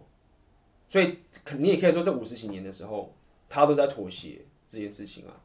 [0.87, 3.15] 所以肯你也可以说这五十几年的时候，
[3.49, 5.41] 他都在妥协这件事情啊。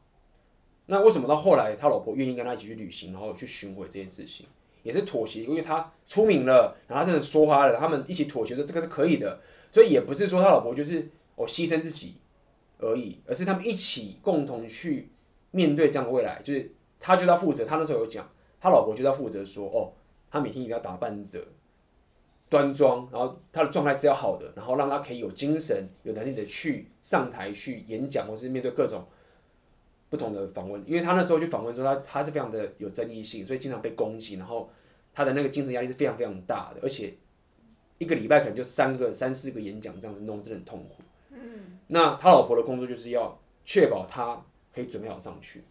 [0.85, 4.45] 那为什么到后来他老婆愿意跟他一起去旅行，然后去巡回这件事情，
[4.83, 12.17] 也是妥协，因为他出名了，然后他真的说话了，他们一起妥协说这个是可以的，所以也不是说他老婆就是哦牺牲自己
[12.77, 15.09] 而已，而是他们一起共同去。
[15.55, 17.63] 面对这样的未来，就是他就要负责。
[17.63, 18.29] 他那时候有讲，
[18.59, 19.93] 他老婆就要负责说，哦，
[20.29, 21.39] 他每天一定要打扮着
[22.49, 29.05] 端庄，然后他的状态是要好的，然后让他可以有精神、有能力的去上台去演讲，或是面对各种
[30.09, 34.69] 不同的访问，因为他那时候去访问说他他是非常的有争议性，所以经常被攻击，然后
[35.13, 37.13] 他的那个精神压力是非常非常大的，而且
[37.99, 41.03] 一个礼拜可能就三个三四个演讲这样子弄，真的很痛苦。
[41.31, 44.43] 嗯，那他老婆的工作就是要确保他
[44.73, 45.63] 可以准备好上去，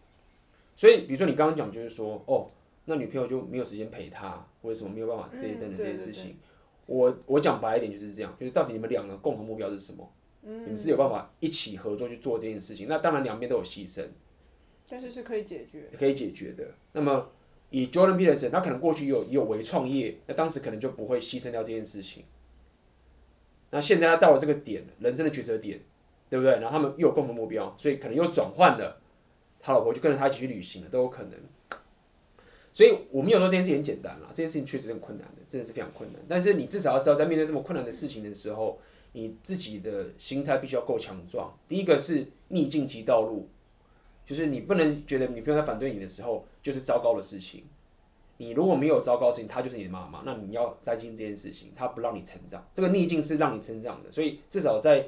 [0.75, 2.47] 所以比如说你刚刚讲就是说哦，
[2.85, 6.37] 那女朋友就没有时间陪他，或者什么没有办法这些等等这件事情，嗯、
[6.85, 10.09] 我我讲白一点就是这样，就是到底你们两个共同目标是什么？
[10.43, 14.05] 嗯，你们是有办法一起合作去做这件事情，那当然两边都有牺牲。
[14.89, 16.65] 但是是可以解决，可以解决的。
[16.91, 17.31] 那么
[17.69, 22.25] 以 Jordan Peterson，他可能过去有有为创业，那当时可能就不会牺牲掉这件事情。
[23.71, 25.79] 那现在他到了这个点，人生的抉择点，
[26.33, 26.53] 对不对？
[26.53, 28.99] 然后他们又有共同目标，所以可能又转换了，
[29.59, 31.31] 他老婆就跟着他一起去旅行了，都有可能。
[32.73, 36.19] 所以我们有时候这件事情很简单啦，这件事情确实很困难的，真的是非常困难。
[36.27, 38.79] 但是你至少要知道，在面对这么困难的事情的时候，
[39.11, 41.55] 你自己的心态必须要够强壮。
[41.67, 43.47] 第一个是逆境即道路。
[44.25, 47.65] 就是你不能觉得女朋友在反对你的时候就是糟糕的事情，
[48.37, 55.05] 你如果没有糟糕的事情，她就是你的妈妈，那你要担心这件事情，她不让你成长，这个逆境是让你成长的，所以至少在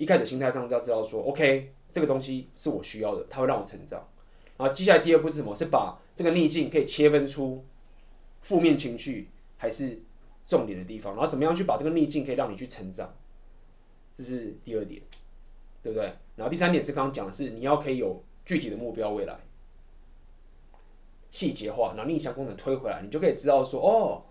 [0.00, 4.08] 一开始心态上就要知道说，OK，这个东西是我需要的，它会让我成长。
[4.56, 5.54] 然后接下来第二步是什么？
[5.54, 7.62] 是把这个逆境可以切分出
[8.40, 9.28] 负面情绪
[9.58, 10.00] 还是
[10.46, 13.14] 重点的地方，然后怎么样去把这个逆境可以让你去成长，
[14.14, 15.00] 这是第二点。
[15.82, 16.04] 对不对？
[16.36, 19.34] 然后第三点是刚刚讲的是你要可以有具体的目标，未来
[21.30, 24.22] 细节化，然后逆向工程推回来，你就可以知道说哦，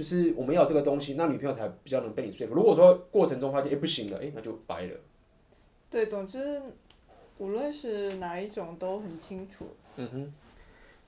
[0.00, 2.54] 就是我们要这个东西，那女朋友才比较能被你说服。
[2.54, 4.96] 如果说过程中发现哎不行了，哎那就掰了。
[5.90, 6.62] 对，总之
[7.36, 9.66] 无论是哪一种都很清楚。
[9.96, 10.34] 嗯哼，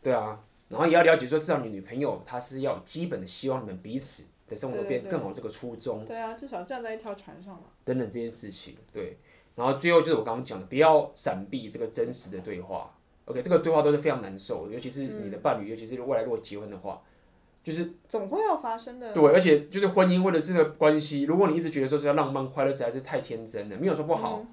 [0.03, 0.39] 对啊，
[0.69, 4.55] 然后也要了解说，至少你女朋友她是要基本的希望你们彼此的。
[4.55, 6.05] 生活变更好，这个初衷。
[6.05, 7.63] 对，啊，至少站在一条船上嘛。
[7.87, 9.17] 等等这件事情，对。
[9.55, 12.95] 然后最后就是我刚刚讲的，不要闪避这个真实的对话。
[13.25, 17.03] OK，这个对话都是非常难受的，尤其是你的伴侣，嗯、尤其是未来如果结婚的话，
[17.63, 19.13] 就是总会要发生的。
[19.13, 24.41] 对，而且就是婚姻或者是个关系，如果你一直觉得说是要浪漫快乐，实在是太天真了，没有说不好。
[24.41, 24.49] 嗯、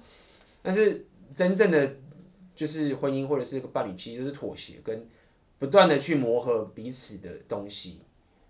[0.62, 1.96] 但是真正的
[2.54, 5.06] 就是婚姻或者是一个伴侣，其实就是妥协跟
[5.58, 8.02] 不断的去磨合彼此的东西，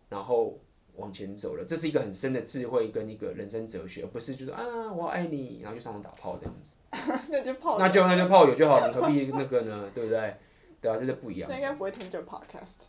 [0.09, 0.59] 然后。
[0.97, 6.77] 往前走了，这是一个很深的智慧跟一个人生哲学，而不是就是啊，我爱你，然后就上床打炮这样子。
[7.33, 9.89] 那就炮，那就那就炮友就好，你何必那个呢？
[9.95, 10.37] 对不对？
[10.79, 11.49] 对啊，这是不一样。
[11.49, 12.85] 那应该不会听这个 podcast。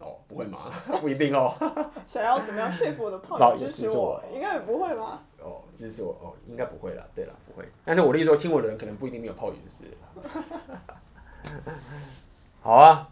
[0.00, 0.70] 哦，不会吗？
[1.00, 1.54] 不一定哦。
[2.06, 4.22] 想要怎么样说服我的炮友支持我？
[4.32, 5.22] 应该也不会吧？
[5.40, 7.04] 哦，支持我哦，应该不会啦。
[7.14, 7.68] 对啦，不会。
[7.84, 9.84] 但是我的意思说，听我的人可能不一定没有炮友，就是。
[12.60, 13.08] 好啊，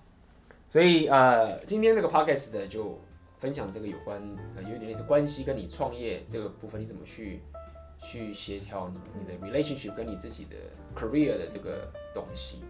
[0.69, 2.99] 所以呃，今天这个 podcast 的就。
[3.39, 4.19] 分享这个有关
[4.57, 7.43] 呃，有一点类似关系跟你创业这个部分，你怎么去
[8.01, 10.57] 去协调你你的 relationship 跟你自己的
[10.99, 12.63] career 的这个东西？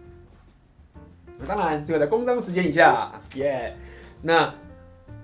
[1.47, 4.06] 当然，这个在公章时间以下，耶、yeah。
[4.21, 4.53] 那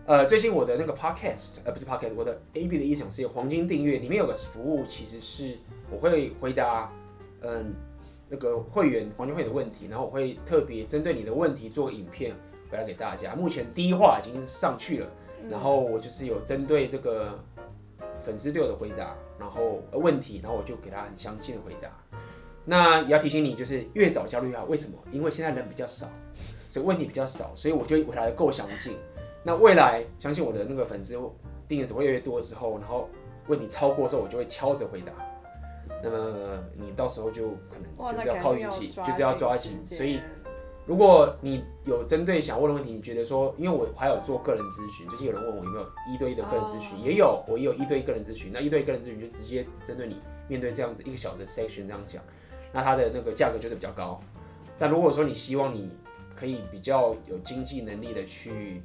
[0.05, 5.57] 呃，最近我的那个 podcast，呃，不是 podcast，我的 AB 的异想世界黄金订阅里面有个服务，其实是
[5.89, 6.91] 我会回答
[7.41, 7.63] 嗯、呃、
[8.29, 12.35] 那个会员黄金会员的问题，然后我会特别针对你的问题做个影片
[12.69, 13.35] 回来给大家。
[13.35, 15.09] 目前第一话已经上去了。
[15.51, 17.37] 然后我就是有针对这个
[18.21, 21.89] 粉丝对我的回答，然后问题，然后我就给他很详细的回答。
[22.63, 24.63] 那也要提醒你，就是越早加入越好。
[24.63, 24.97] 为什么？
[25.11, 26.07] 因为现在人比较少，
[26.73, 28.97] 所以问题比较少，所以我就回答的够详尽。
[29.43, 31.15] 那未来相信我的那个粉丝
[31.67, 33.07] 订阅只会越来越多的时候，然后
[33.45, 35.13] 问题超过的时候，我就会挑着回答。
[36.01, 40.19] 那么你到时候就可能就是要靠运气，就是要抓紧，所以。
[40.85, 48.51] 如果你有针对想问的问题，你觉得说，因为我还有做个人咨询，最近有人问我有没有一对一的个人咨询，也有，我也有一对一个人咨询。
[48.51, 50.19] 那一对一个人咨询就直接针对你
[50.49, 52.21] 面对这样子一个小时的 section 这样讲，
[52.73, 54.19] 那它的那个价格就是比较高。
[54.77, 55.89] 但如果说你希望你
[56.35, 58.81] 可以比较有经济能力的去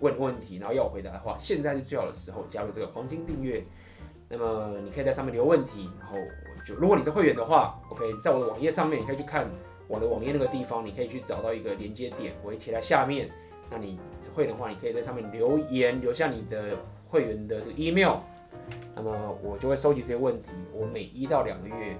[0.00, 3.62] 问问题，然后要我回答的话，现在是最好的时候加入这个黄金订阅。
[4.28, 9.50] 那么你可以在上面留问题，然后我就如果你是会员的话，OK，在我的网页上面你可以去看。
[9.88, 13.28] 我的网页那个地方，你可以去找到一个连接点，我会贴在下面。
[13.68, 13.98] 那你
[14.34, 16.78] 会的话，你可以在上面留言，留下你的
[17.08, 18.20] 会员的这个 email。
[18.94, 21.98] 那么我就会收集这些问题，我每一到两个月，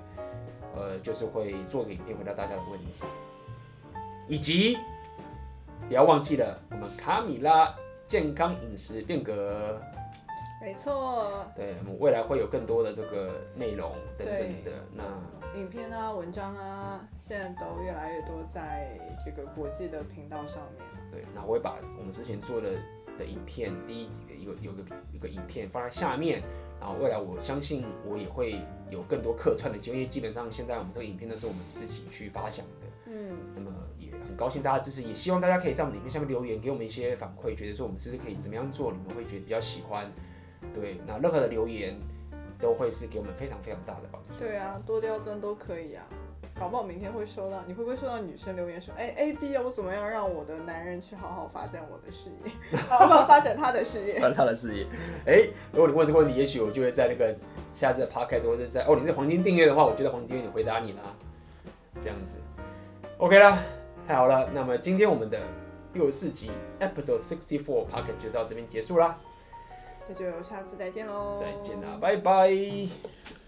[0.74, 2.86] 呃，就是会做个影片回答大家的问题。
[4.26, 4.78] 以及
[5.88, 7.74] 不要忘记了，我们卡米拉
[8.06, 9.80] 健康饮食变革。
[10.60, 11.46] 没错。
[11.56, 14.72] 对，我们未来会有更多的这个内容等等的。
[14.94, 15.04] 那。
[15.54, 20.86] 影片啊，文章啊，现在都越来越多在这个国际的频道上面。
[21.10, 22.70] 对，那我会把我们之前做的
[23.18, 24.04] 的影片，第一
[24.40, 26.42] 一个有个一个影片放在下面，
[26.80, 40.10] 然后未来我相信我也会有更多客串的机会，因为基本上现在我们这个影片都是我们自己去发想的，嗯，那么也很高兴大家支持，也希望大家可以在我们里面下面留言，给我们一些反馈，觉得说我们是不是可以怎么样做，你们会觉得比较喜欢，
[40.72, 41.94] 对，那任何的留言
[42.58, 44.30] 都会是给我们非常非常大的帮助。
[44.38, 46.08] 对啊，多刁钻都可以啊。
[46.54, 52.52] 搞不好明天会收到，你会不会收到女生留言说，哎，A B 要我怎么样让我的男人去好好发展我的事业，
[52.88, 54.86] 好好发展他的事业， 发展他的事业。
[55.26, 57.34] 哎，如果你问这个问题，也许我就会在那个
[57.74, 61.16] 下次的 podcast 或者是在哦，你是黄金订阅的话，我就在黄金订阅里回答你啦。
[62.02, 62.36] 这样子
[63.18, 63.58] ，OK 啦，
[64.06, 64.50] 太好了。
[64.52, 65.38] 那么今天我们的
[65.94, 66.50] 六十四集
[66.80, 69.18] episode sixty four podcast 就到这边结束啦。
[70.08, 71.38] 那就下次再见喽。
[71.40, 73.41] 再见啦，拜拜。